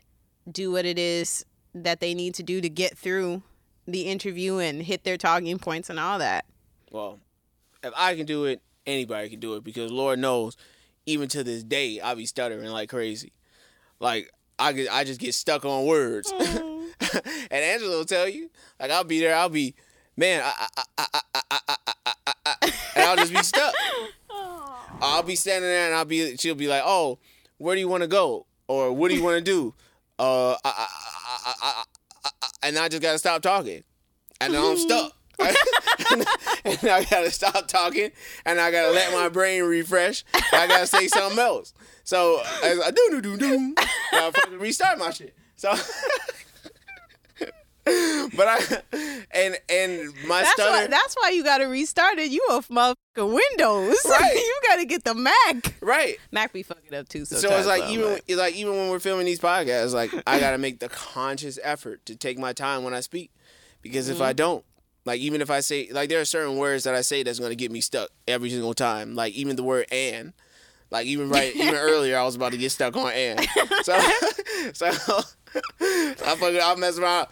[0.51, 3.43] do what it is that they need to do to get through
[3.87, 6.47] the interview and hit their talking points and all that.
[6.91, 7.21] Well,
[7.85, 10.57] if I can do it, anybody can do it because Lord knows,
[11.07, 13.33] even to this day, I be stuttering like crazy.
[13.99, 16.33] Like I get, I just get stuck on words.
[16.33, 16.91] and
[17.51, 19.75] Angela will tell you, like I'll be there, I'll be,
[20.17, 21.75] man, I, I, I, I, I, I,
[22.27, 22.57] I, I,
[22.97, 23.75] and I'll just be stuck.
[25.03, 27.19] I'll be standing there and I'll be, she'll be like, oh,
[27.59, 28.47] where do you want to go?
[28.69, 29.75] Or what do you want to do?
[30.19, 31.83] Uh, I, I, I, I, I,
[32.25, 33.83] I, I, and I just gotta stop talking,
[34.41, 35.13] and then I'm stuck.
[36.65, 38.11] and I gotta stop talking,
[38.45, 40.25] and I gotta let my brain refresh.
[40.53, 41.73] I gotta say something else.
[42.05, 43.75] So as I do do do do,
[44.13, 45.35] I fucking restart my shit.
[45.57, 45.73] So
[47.85, 48.61] but I
[49.33, 50.71] and and my That's stutter.
[50.71, 50.87] why.
[50.87, 52.31] That's why you got to restart it.
[52.31, 52.95] You a motherfucking
[53.35, 53.97] Windows.
[54.11, 54.35] Right.
[54.35, 55.75] you got to get the Mac.
[55.81, 56.17] right.
[56.31, 57.25] Mac be fucking up too.
[57.25, 60.11] So it's like though, even but- it's like even when we're filming these podcasts, like
[60.27, 63.31] I gotta make the conscious effort to take my time when I speak,
[63.83, 64.25] because if Mm-hmm.
[64.25, 64.65] I don't,
[65.05, 67.55] like even if I say like there are certain words that I say that's gonna
[67.55, 69.15] get me stuck every single time.
[69.15, 70.33] Like even the word and,
[70.91, 73.41] like even right even earlier I was about to get stuck on and.
[73.83, 73.99] So
[74.73, 77.29] so I fucking I'll mess around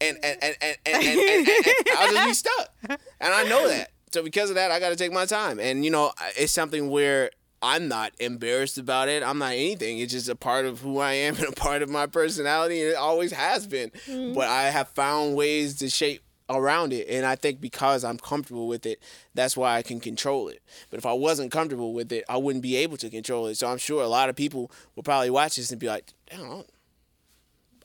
[0.00, 3.68] and and and and, and, and, and, and I'll just be stuck, and I know
[3.68, 3.90] that.
[4.12, 6.88] So because of that, I got to take my time, and you know it's something
[6.88, 9.22] where I'm not embarrassed about it.
[9.22, 9.98] I'm not anything.
[9.98, 12.90] It's just a part of who I am and a part of my personality, and
[12.90, 13.90] it always has been.
[14.06, 14.34] Mm-hmm.
[14.34, 18.66] But I have found ways to shape around it, and I think because I'm comfortable
[18.68, 19.00] with it,
[19.34, 20.62] that's why I can control it.
[20.90, 23.56] But if I wasn't comfortable with it, I wouldn't be able to control it.
[23.56, 26.64] So I'm sure a lot of people will probably watch this and be like, "Damn,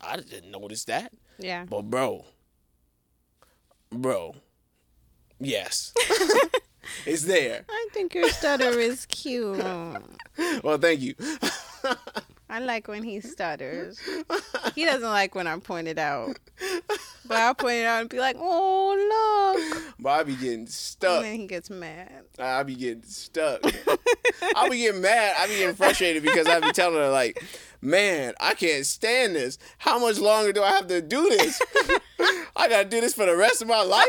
[0.02, 1.66] I didn't notice that." yeah.
[1.70, 2.26] But bro,
[3.92, 4.36] bro,
[5.40, 5.94] yes,
[7.06, 7.66] it's there.
[7.70, 9.64] I think your stutter is cute.
[10.64, 11.14] Well, thank you.
[12.54, 14.00] I like when he stutters.
[14.76, 16.38] He doesn't like when I point it out.
[17.28, 19.84] But I'll point it out and be like, oh, look.
[20.00, 21.22] But I be getting And stuck.
[21.24, 22.24] then he gets mad.
[22.40, 23.62] I be getting stuck.
[24.56, 25.36] I be getting mad.
[25.38, 27.44] I be getting frustrated because I be telling her like,
[27.82, 29.58] man, I can't stand this.
[29.80, 31.62] How much longer do I have to do this?
[32.56, 34.08] I gotta do this for the rest of my life.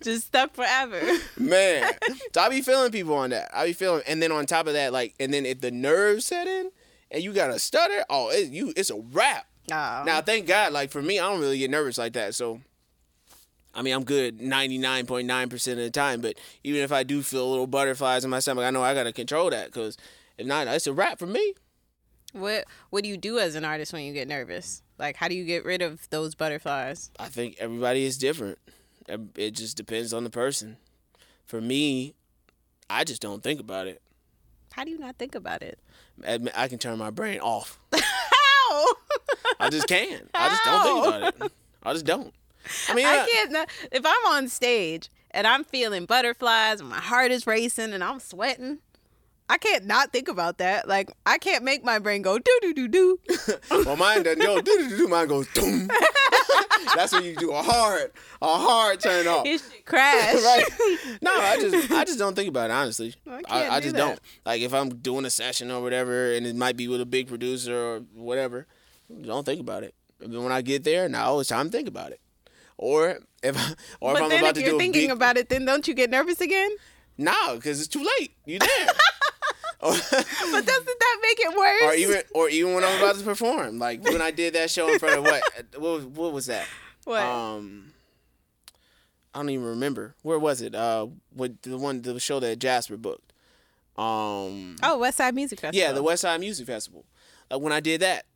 [0.00, 1.00] Just stuck forever.
[1.38, 1.90] Man.
[2.32, 3.50] So I be feeling people on that.
[3.54, 6.24] I be feeling and then on top of that, like and then if the nerves
[6.24, 6.70] set in
[7.10, 9.46] and you got to stutter, oh it, you it's a wrap.
[9.70, 10.02] Oh.
[10.04, 12.34] Now thank God, like for me, I don't really get nervous like that.
[12.34, 12.60] So
[13.74, 16.20] I mean I'm good ninety nine point nine percent of the time.
[16.20, 19.12] But even if I do feel little butterflies in my stomach, I know I gotta
[19.12, 19.96] control that because
[20.38, 21.54] if not, it's a wrap for me.
[22.32, 24.82] What What do you do as an artist when you get nervous?
[24.98, 27.10] Like, how do you get rid of those butterflies?
[27.18, 28.58] I think everybody is different.
[29.08, 30.76] It just depends on the person.
[31.46, 32.14] For me,
[32.88, 34.00] I just don't think about it.
[34.72, 35.78] How do you not think about it?
[36.54, 37.78] I can turn my brain off.
[37.94, 38.86] How?
[39.60, 40.28] I just can.
[40.34, 41.52] I just don't think about it.
[41.82, 42.32] I just don't.
[42.88, 43.52] I mean, I I- can't.
[43.52, 48.02] not- If I'm on stage and I'm feeling butterflies and my heart is racing and
[48.02, 48.78] I'm sweating,
[49.48, 50.88] I can't not think about that.
[50.88, 53.18] Like, I can't make my brain go do do do do.
[53.70, 54.60] well, mine doesn't go.
[54.62, 55.08] Do do do.
[55.08, 55.46] Mine goes.
[55.54, 55.88] Doom.
[56.96, 59.46] That's when you do a hard, a hard turn off.
[59.46, 60.34] It should crash.
[60.42, 60.64] right?
[61.22, 62.72] No, I just, I just don't think about it.
[62.74, 64.00] Honestly, I I, I do just that.
[64.06, 64.20] don't.
[64.44, 67.28] Like if I'm doing a session or whatever, and it might be with a big
[67.28, 68.66] producer or whatever,
[69.22, 69.94] don't think about it.
[70.20, 72.20] Then when I get there, now it's time to think about it.
[72.76, 73.56] Or if,
[74.00, 75.48] or if But I'm then about if to you're do a thinking big, about it,
[75.48, 76.70] then don't you get nervous again?
[77.18, 78.32] no, because it's too late.
[78.46, 78.68] You there.
[80.10, 81.82] But doesn't that make it worse?
[81.82, 84.90] or even, or even when I'm about to perform, like when I did that show
[84.92, 85.42] in front of what,
[85.76, 86.66] what, was- what was that?
[87.04, 87.20] what?
[87.22, 87.92] Um,
[89.34, 90.74] I don't even remember where was it.
[90.74, 93.32] Uh, with the one the show that Jasper booked.
[93.96, 95.78] Um, oh, West Side Music Festival.
[95.86, 97.04] yeah, the West Side Music Festival.
[97.50, 98.26] Like when I did that,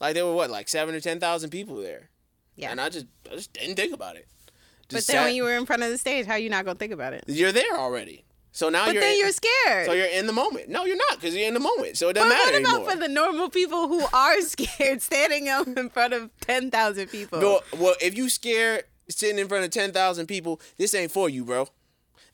[0.00, 2.10] like there were what like seven or ten thousand people there,
[2.56, 2.70] Yeah.
[2.70, 4.26] and I just I just didn't think about it.
[4.46, 6.64] but Just then sat- when you were in front of the stage, how you not
[6.64, 7.24] gonna think about it?
[7.26, 9.86] you're there already, so now But you're then in- you're scared.
[9.86, 10.68] so you're in the moment.
[10.68, 12.54] No, you're not because you're in the moment, so it doesn't matter.
[12.54, 12.72] anymore.
[12.72, 12.92] what about anymore.
[12.92, 17.40] for the normal people who are scared, standing up in front of ten thousand people?
[17.40, 21.28] well, well, if you scared sitting in front of ten thousand people, this ain't for
[21.28, 21.68] you, bro.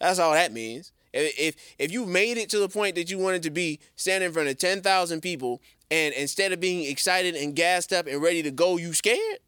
[0.00, 0.92] That's all that means.
[1.12, 4.26] If if if you made it to the point that you wanted to be standing
[4.28, 8.20] in front of ten thousand people, and instead of being excited and gassed up and
[8.20, 9.38] ready to go, you scared.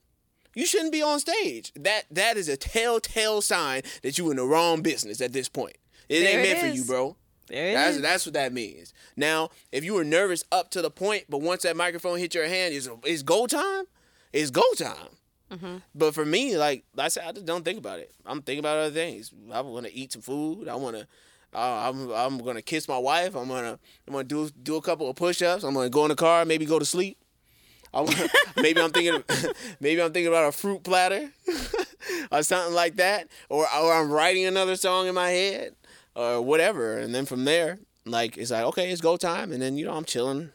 [0.55, 1.73] You shouldn't be on stage.
[1.77, 5.77] That that is a telltale sign that you're in the wrong business at this point.
[6.11, 7.17] It There ain't it meant for you, bro.
[7.49, 8.03] there That's is.
[8.03, 8.93] that's what that means.
[9.17, 12.47] Now, if you were nervous up to the point, but once that microphone hit your
[12.49, 13.85] hand, it's it's go time.
[14.33, 15.17] It's go time.
[15.53, 15.77] Mm-hmm.
[15.95, 18.13] But for me, like I said, I just don't think about it.
[18.27, 19.33] I'm thinking about other things.
[19.53, 20.69] I want to eat some food.
[20.69, 21.07] I want to.
[21.53, 23.35] Uh, I'm I'm gonna kiss my wife.
[23.35, 25.65] I'm gonna I'm gonna do do a couple of push-ups.
[25.65, 27.19] I'm gonna go in the car, maybe go to sleep.
[27.93, 29.25] I wanna, maybe I'm thinking
[29.81, 31.31] maybe I'm thinking about a fruit platter
[32.33, 35.75] or something like that, or or I'm writing another song in my head
[36.15, 39.77] or whatever, and then from there, like it's like okay, it's go time, and then
[39.77, 40.51] you know I'm chilling,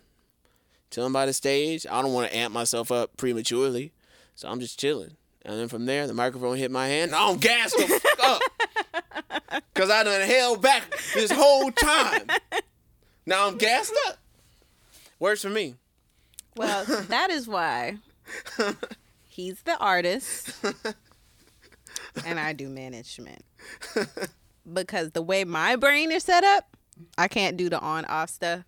[0.91, 1.85] chilling by the stage.
[1.89, 3.91] I don't want to amp myself up prematurely,
[4.35, 7.37] so I'm just chilling, and then from there, the microphone hit my hand, and I'm
[7.37, 8.41] gassed the fuck up.
[9.73, 10.83] Cause I done held back
[11.13, 12.27] this whole time.
[13.25, 14.17] Now I'm gassed up.
[15.19, 15.75] Works for me.
[16.55, 17.97] Well, that is why
[19.27, 20.53] he's the artist
[22.25, 23.43] and I do management
[24.71, 26.75] because the way my brain is set up,
[27.17, 28.63] I can't do the on off stuff.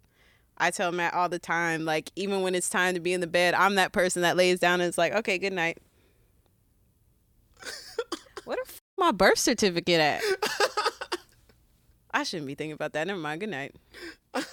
[0.58, 3.28] I tell Matt all the time, like even when it's time to be in the
[3.28, 5.78] bed, I'm that person that lays down and is like, okay, good night.
[8.46, 10.22] what the f- my birth certificate at?
[12.12, 13.06] I shouldn't be thinking about that.
[13.06, 13.42] Never mind.
[13.42, 13.76] Good night.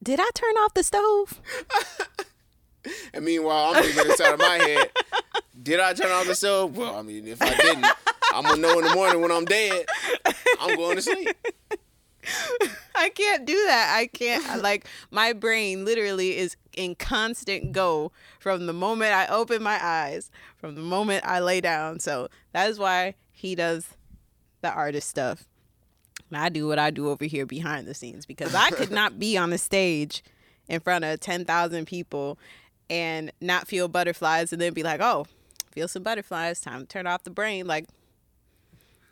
[0.00, 1.40] Did I turn off the stove?
[3.14, 4.90] And meanwhile, I'm thinking inside of my head,
[5.62, 6.76] did I turn off the stove?
[6.76, 7.86] Well, I mean, if I didn't,
[8.32, 9.86] I'm gonna know in the morning when I'm dead.
[10.60, 11.36] I'm going to sleep.
[12.94, 13.94] I can't do that.
[13.96, 14.62] I can't.
[14.62, 20.30] Like my brain literally is in constant go from the moment I open my eyes,
[20.56, 22.00] from the moment I lay down.
[22.00, 23.86] So that is why he does
[24.60, 25.44] the artist stuff.
[26.30, 29.18] And I do what I do over here behind the scenes because I could not
[29.18, 30.22] be on a stage
[30.68, 32.38] in front of 10,000 people
[32.90, 35.26] and not feel butterflies and then be like, oh,
[35.72, 36.60] feel some butterflies.
[36.60, 37.66] Time to turn off the brain.
[37.66, 37.86] Like,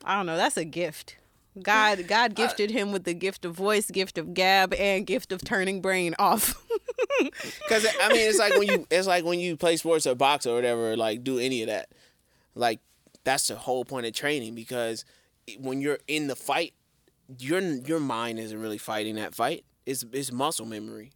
[0.05, 0.37] I don't know.
[0.37, 1.17] That's a gift.
[1.63, 5.33] God, God uh, gifted him with the gift of voice, gift of gab, and gift
[5.33, 6.63] of turning brain off.
[7.63, 10.47] Because I mean, it's like when you it's like when you play sports or box
[10.47, 11.89] or whatever, like do any of that.
[12.55, 12.81] Like
[13.25, 15.05] that's the whole point of training because
[15.59, 16.75] when you're in the fight,
[17.39, 19.65] your your mind isn't really fighting that fight.
[19.87, 21.13] It's it's muscle memory.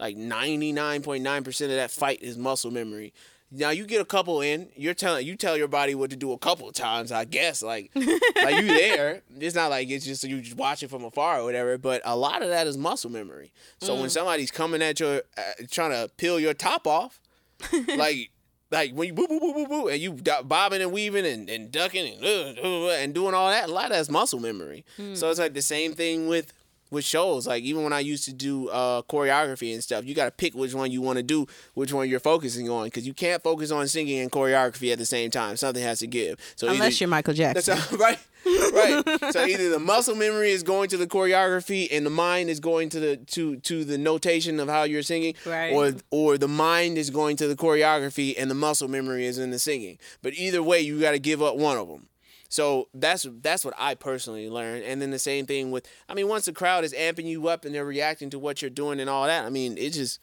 [0.00, 3.12] Like ninety nine point nine percent of that fight is muscle memory.
[3.52, 6.32] Now you get a couple in, you're telling you tell your body what to do
[6.32, 7.62] a couple of times, I guess.
[7.62, 9.22] Like like you there.
[9.38, 11.78] It's not like it's just you just watch it from afar or whatever.
[11.78, 13.52] But a lot of that is muscle memory.
[13.80, 17.20] So when somebody's coming at your uh, trying to peel your top off,
[17.96, 18.30] like
[18.72, 20.12] like when you boo boo boo boo boo and you
[20.44, 23.72] bobbing and weaving and, and ducking and uh, uh, uh, and doing all that, a
[23.72, 24.84] lot of that's muscle memory.
[25.14, 26.52] So it's like the same thing with
[26.90, 27.46] with shows.
[27.46, 30.54] Like even when I used to do uh, choreography and stuff, you got to pick
[30.54, 33.70] which one you want to do, which one you're focusing on, because you can't focus
[33.70, 35.56] on singing and choreography at the same time.
[35.56, 36.38] Something has to give.
[36.56, 37.78] So Unless either, you're Michael Jackson.
[37.98, 38.18] right.
[38.46, 39.02] Right.
[39.32, 42.88] So either the muscle memory is going to the choreography and the mind is going
[42.90, 45.34] to the to to the notation of how you're singing.
[45.44, 45.72] Right.
[45.72, 49.50] Or or the mind is going to the choreography and the muscle memory is in
[49.50, 49.98] the singing.
[50.22, 52.08] But either way, you got to give up one of them.
[52.48, 54.84] So that's that's what I personally learned.
[54.84, 57.64] And then the same thing with I mean, once the crowd is amping you up
[57.64, 60.20] and they're reacting to what you're doing and all that, I mean, it just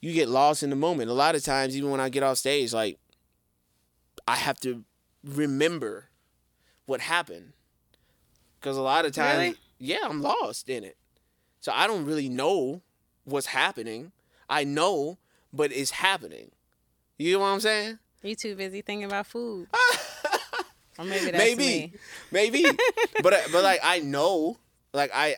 [0.00, 1.10] you get lost in the moment.
[1.10, 2.98] A lot of times, even when I get off stage, like
[4.26, 4.84] I have to
[5.24, 6.08] remember
[6.86, 7.52] what happened.
[8.60, 9.54] Because a lot of times, Really?
[9.78, 10.96] yeah, I'm lost in it.
[11.60, 12.82] So I don't really know
[13.24, 14.12] what's happening.
[14.48, 15.18] I know,
[15.52, 16.50] but it's happening.
[17.18, 17.98] You know what I'm saying?
[18.22, 19.68] You too busy thinking about food.
[21.00, 21.92] or maybe maybe,
[22.30, 22.64] maybe,
[23.22, 24.58] but but like I know,
[24.92, 25.36] like I,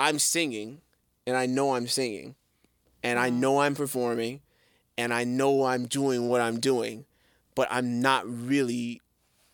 [0.00, 0.80] I'm singing,
[1.26, 2.34] and I know I'm singing,
[3.02, 3.40] and I mm-hmm.
[3.40, 4.40] know I'm performing,
[4.98, 7.04] and I know I'm doing what I'm doing,
[7.54, 9.00] but I'm not really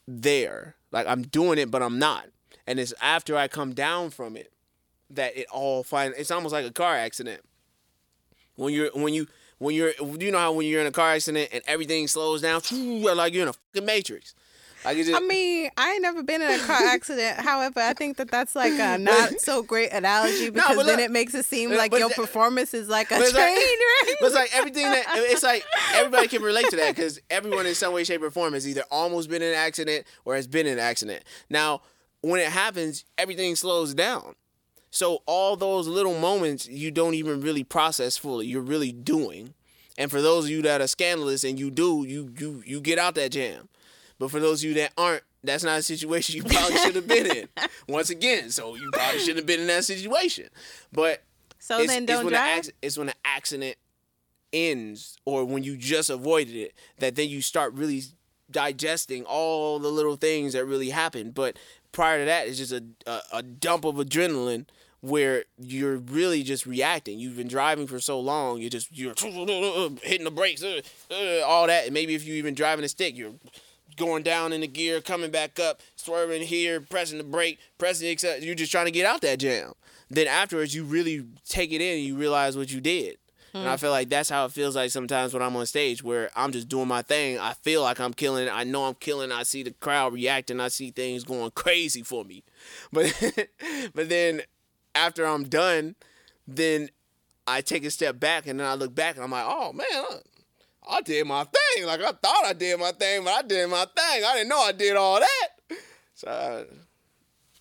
[0.08, 0.76] there.
[0.92, 2.26] Like I'm doing it, but I'm not.
[2.66, 4.52] And it's after I come down from it
[5.10, 6.14] that it all find.
[6.16, 7.42] It's almost like a car accident.
[8.56, 9.26] When you're when you
[9.58, 12.62] when you're you know how when you're in a car accident and everything slows down,
[13.02, 14.34] like you're in a fucking matrix.
[14.84, 17.38] It's just, I mean, I ain't never been in a car accident.
[17.38, 21.10] However, I think that that's like a not so great analogy because but then it
[21.10, 24.16] makes it seem like your that- performance is like a train like- wreck.
[24.20, 25.64] But it's like everything that it's like
[25.94, 28.84] everybody can relate to that because everyone in some way, shape, or form has either
[28.90, 31.24] almost been in an accident or has been in an accident.
[31.48, 31.82] Now,
[32.22, 34.34] when it happens, everything slows down.
[34.90, 38.46] So all those little moments you don't even really process fully.
[38.46, 39.54] You're really doing.
[39.96, 42.98] And for those of you that are scandalous and you do, you you you get
[42.98, 43.68] out that jam.
[44.20, 47.08] But for those of you that aren't, that's not a situation you probably should have
[47.08, 47.49] been in.
[47.88, 50.50] Once again, so you probably shouldn't have been in that situation.
[50.92, 51.24] But
[51.58, 52.70] so it's, then don't when the drive.
[52.82, 53.76] it's when the accident
[54.53, 58.03] ends or when you just avoided it that then you start really
[58.50, 61.32] digesting all the little things that really happened.
[61.34, 61.57] But
[61.90, 64.66] prior to that, it's just a, a, a dump of adrenaline
[65.00, 67.18] where you're really just reacting.
[67.18, 69.14] You've been driving for so long, you're just you're
[70.03, 71.86] hitting the brakes, uh, uh, all that.
[71.86, 73.32] And maybe if you even driving a stick, you're
[73.96, 78.17] going down in the gear, coming back up, swerving here, pressing the brake, pressing the
[78.17, 78.42] acceler.
[78.42, 79.72] You're just trying to get out that jam.
[80.08, 83.18] Then afterwards, you really take it in and you realize what you did.
[83.53, 83.76] And I hmm.
[83.76, 86.68] feel like that's how it feels like sometimes when I'm on stage, where I'm just
[86.68, 87.38] doing my thing.
[87.38, 88.49] I feel like I'm killing.
[88.49, 89.33] I know I'm killing.
[89.33, 90.61] I see the crowd reacting.
[90.61, 92.45] I see things going crazy for me.
[92.92, 93.12] But
[93.95, 94.42] but then
[94.95, 95.96] after I'm done,
[96.46, 96.91] then
[97.46, 100.21] I take a step back and then I look back and I'm like, oh man,
[100.91, 101.87] I, did my thing.
[101.87, 104.25] Like I thought I did my thing, but I did my thing.
[104.25, 105.79] I didn't know I did all that.
[106.14, 106.64] So uh,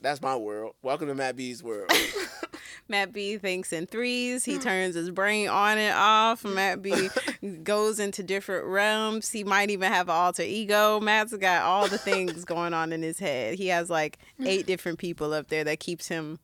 [0.01, 0.75] that's my world.
[0.81, 1.91] Welcome to Matt B's world.
[2.89, 4.43] Matt B thinks in threes.
[4.43, 6.43] He turns his brain on and off.
[6.43, 7.09] Matt B
[7.63, 9.29] goes into different realms.
[9.29, 10.99] He might even have an alter ego.
[10.99, 13.53] Matt's got all the things going on in his head.
[13.55, 16.39] He has like eight different people up there that keeps him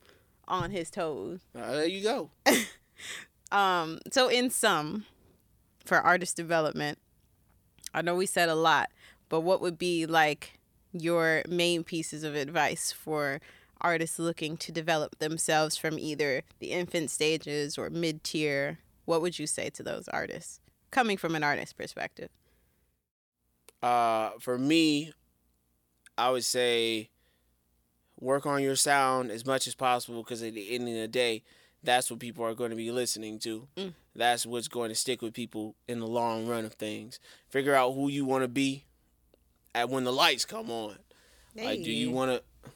[0.46, 1.40] on his toes.
[1.54, 2.30] Uh, there you go.
[3.52, 5.04] Um, so in sum,
[5.86, 6.98] for artist development,
[7.94, 8.90] I know we said a lot,
[9.28, 10.58] but what would be like
[10.92, 13.40] your main pieces of advice for
[13.80, 18.78] artists looking to develop themselves from either the infant stages or mid tier?
[19.04, 20.60] What would you say to those artists
[20.90, 22.28] coming from an artist perspective?
[23.82, 25.12] Uh, for me,
[26.18, 27.10] I would say
[28.18, 31.42] work on your sound as much as possible because at the end of the day,
[31.86, 33.66] that's what people are going to be listening to.
[33.76, 33.94] Mm.
[34.14, 37.18] That's what's going to stick with people in the long run of things.
[37.48, 38.84] Figure out who you want to be
[39.74, 40.96] at when the lights come on.
[41.56, 42.70] Like, do you want to?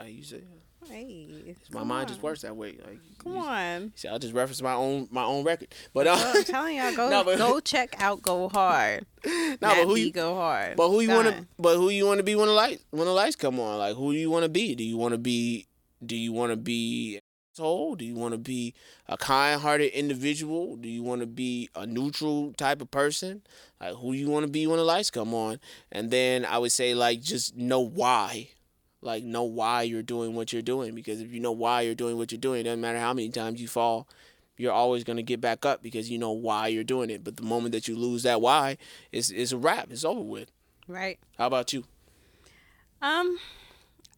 [0.00, 0.46] I use it.
[0.88, 1.28] Hey,
[1.72, 2.78] My mind just works that way.
[2.84, 3.92] Like, Come on.
[3.96, 5.68] See, I'll just reference my own my own record.
[5.92, 9.04] But uh, Well, I'm telling y'all, go No, but- go check out Go Hard.
[9.26, 10.76] no, Matt but who you, Go Hard.
[10.76, 11.46] But who you want to?
[11.58, 13.78] But who you want to be when the lights when the lights come on?
[13.78, 14.74] Like who do you want to be?
[14.74, 15.66] Do you want to be?
[16.04, 17.19] Do you want to be
[17.60, 17.96] asshole?
[17.96, 18.74] Do you want to be
[19.06, 20.76] a kind-hearted individual?
[20.76, 23.42] Do you want to be a neutral type of person?
[23.80, 25.60] Like who you want to be when the lights come on?
[25.92, 28.48] And then I would say like just know why.
[29.02, 32.18] Like know why you're doing what you're doing because if you know why you're doing
[32.18, 34.06] what you're doing, it doesn't matter how many times you fall,
[34.58, 37.24] you're always gonna get back up because you know why you're doing it.
[37.24, 38.76] But the moment that you lose that why,
[39.10, 39.90] it's it's a wrap.
[39.90, 40.50] It's over with.
[40.86, 41.18] right.
[41.38, 41.84] How about you?
[43.00, 43.38] Um,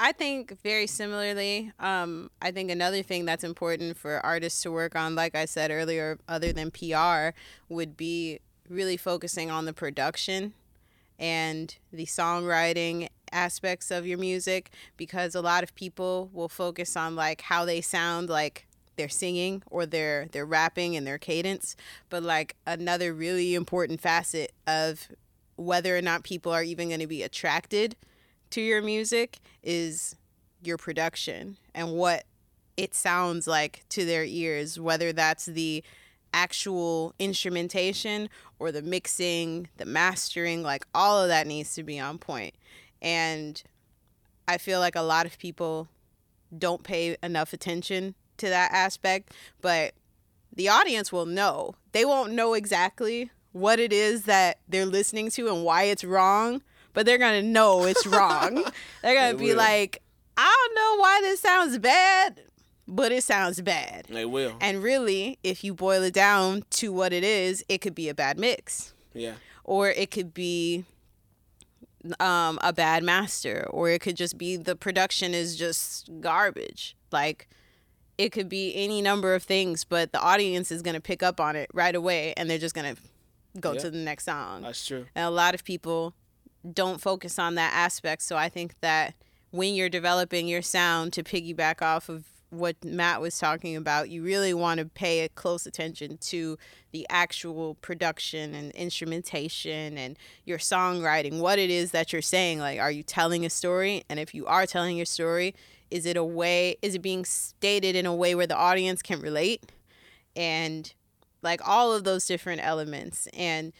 [0.02, 1.70] I think very similarly.
[1.78, 5.70] Um, I think another thing that's important for artists to work on, like I said
[5.70, 7.38] earlier, other than PR,
[7.68, 10.54] would be really focusing on the production
[11.20, 17.14] and the songwriting aspects of your music because a lot of people will focus on
[17.14, 18.66] like how they sound like
[18.96, 21.76] they're singing or they're they're rapping and their cadence
[22.10, 25.08] but like another really important facet of
[25.56, 27.96] whether or not people are even going to be attracted
[28.52, 30.16] to your music is
[30.62, 32.24] your production and what
[32.76, 35.82] it sounds like to their ears, whether that's the
[36.32, 42.18] actual instrumentation or the mixing, the mastering, like all of that needs to be on
[42.18, 42.54] point.
[43.02, 43.62] And
[44.48, 45.88] I feel like a lot of people
[46.56, 49.94] don't pay enough attention to that aspect, but
[50.54, 51.74] the audience will know.
[51.92, 56.62] They won't know exactly what it is that they're listening to and why it's wrong,
[56.93, 58.55] but they're to know it's wrong.
[59.02, 59.56] they're going They be will.
[59.56, 60.02] like,
[60.36, 62.40] I don't know why this sounds bad,
[62.89, 64.06] but it sounds bad.
[64.09, 64.56] They will.
[64.60, 68.14] And really, if you boil it down to what it is, it could be a
[68.14, 69.35] bad mix Yeah.
[69.64, 70.85] or it could be
[72.19, 76.97] um, a bad master, or it could just be the production is just garbage.
[77.12, 77.48] Like
[78.19, 81.40] it could be any number of things, but the audience is going to pick up
[81.40, 83.01] on it right away and they're just going to
[83.60, 83.81] go Yeah.
[83.81, 84.62] to the next song.
[84.62, 85.06] That's true.
[85.14, 86.14] And a lot of people
[86.70, 88.22] don't focus on that aspect.
[88.22, 89.14] So I think that
[89.51, 94.22] when you're developing your sound to piggyback off of what Matt was talking about, you
[94.22, 96.59] really want to pay a close attention to
[96.93, 102.59] the actual production and instrumentation and your songwriting, what it is that you're saying.
[102.59, 104.05] Like, are you telling a story?
[104.09, 105.55] And if you are telling your story,
[105.90, 109.20] is it a way, is it being stated in a way where the audience can
[109.20, 109.72] relate?
[110.36, 110.93] And
[111.43, 113.28] like all of those different elements.
[113.32, 113.72] And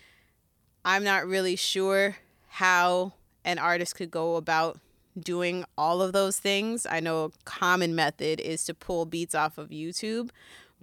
[0.85, 2.17] I'm not really sure
[2.53, 3.15] how
[3.47, 4.79] an artist could go about
[5.19, 6.85] doing all of those things.
[6.85, 10.29] I know a common method is to pull beats off of YouTube,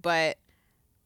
[0.02, 0.36] but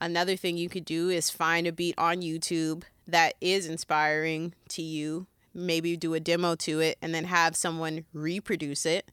[0.01, 4.81] another thing you could do is find a beat on YouTube that is inspiring to
[4.81, 9.11] you, maybe do a demo to it and then have someone reproduce it.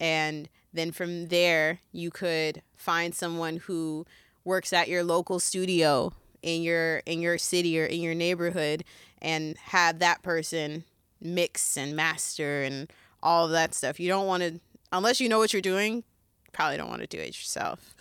[0.00, 4.04] And then from there, you could find someone who
[4.44, 6.12] works at your local studio
[6.42, 8.82] in your in your city or in your neighborhood
[9.22, 10.84] and have that person
[11.20, 12.90] mix and master and
[13.22, 14.00] all of that stuff.
[14.00, 14.60] You don't want to
[14.92, 16.04] unless you know what you're doing,
[16.52, 17.94] probably don't want to do it yourself.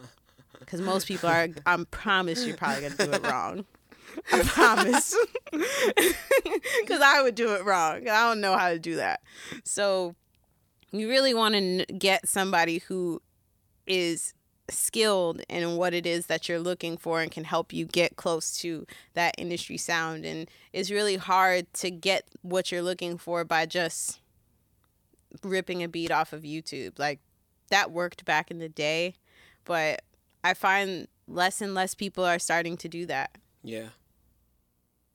[0.66, 3.64] Cuz most people are I promise you're probably going to do it wrong.
[4.32, 5.16] I promise.
[5.52, 8.08] Cuz I would do it wrong.
[8.08, 9.20] I don't know how to do that.
[9.64, 10.14] So
[10.92, 13.22] you really want to get somebody who
[13.86, 14.34] is
[14.72, 18.56] skilled in what it is that you're looking for and can help you get close
[18.58, 23.66] to that industry sound and it's really hard to get what you're looking for by
[23.66, 24.20] just
[25.42, 27.20] ripping a beat off of YouTube like
[27.70, 29.14] that worked back in the day
[29.64, 30.02] but
[30.42, 33.30] I find less and less people are starting to do that
[33.62, 33.88] Yeah.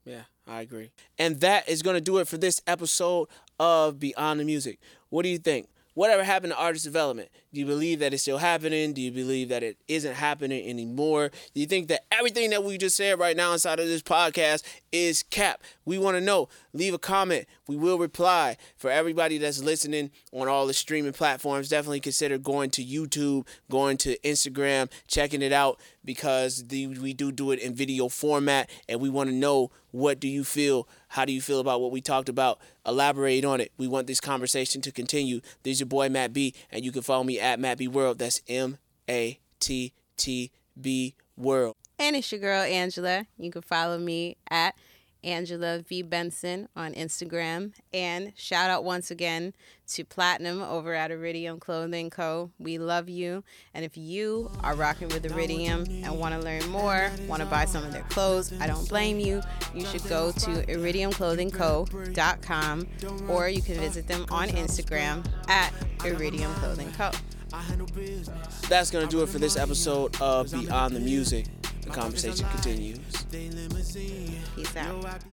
[0.05, 0.91] Yeah, I agree.
[1.17, 3.27] And that is going to do it for this episode
[3.59, 4.79] of Beyond the Music.
[5.09, 5.67] What do you think?
[5.95, 7.29] Whatever happened to artist development?
[7.55, 8.91] Do you believe that it's still happening?
[8.91, 11.31] Do you believe that it isn't happening anymore?
[11.53, 14.61] Do you think that everything that we just said right now inside of this podcast
[14.91, 15.63] is cap?
[15.85, 16.49] We want to know.
[16.73, 17.45] leave a comment.
[17.65, 18.57] We will reply.
[18.75, 23.95] For everybody that's listening on all the streaming platforms, definitely consider going to YouTube, going
[23.99, 29.01] to Instagram, checking it out because the, we do do it in video format and
[29.01, 32.01] we want to know what do you feel how do you feel about what we
[32.01, 36.07] talked about elaborate on it we want this conversation to continue this is your boy
[36.07, 38.79] matt b and you can follow me at matt b world that's m-a-t-t-b
[41.37, 43.25] world and it's your girl Angela.
[43.37, 44.75] You can follow me at
[45.23, 46.03] Angela V.
[46.03, 47.73] Benson on Instagram.
[47.93, 49.53] And shout out once again
[49.87, 52.51] to Platinum over at Iridium Clothing Co.
[52.59, 53.43] We love you.
[53.73, 57.65] And if you are rocking with Iridium and want to learn more, want to buy
[57.65, 59.41] some of their clothes, I don't blame you.
[59.73, 62.87] You should go to iridiumclothingco.com
[63.29, 65.73] or you can visit them on Instagram at
[66.03, 67.09] Iridium Clothing Co.
[68.69, 71.45] That's going to do it for this episode of Beyond the Music.
[71.81, 72.99] The conversation continues.
[74.55, 75.21] Peace out.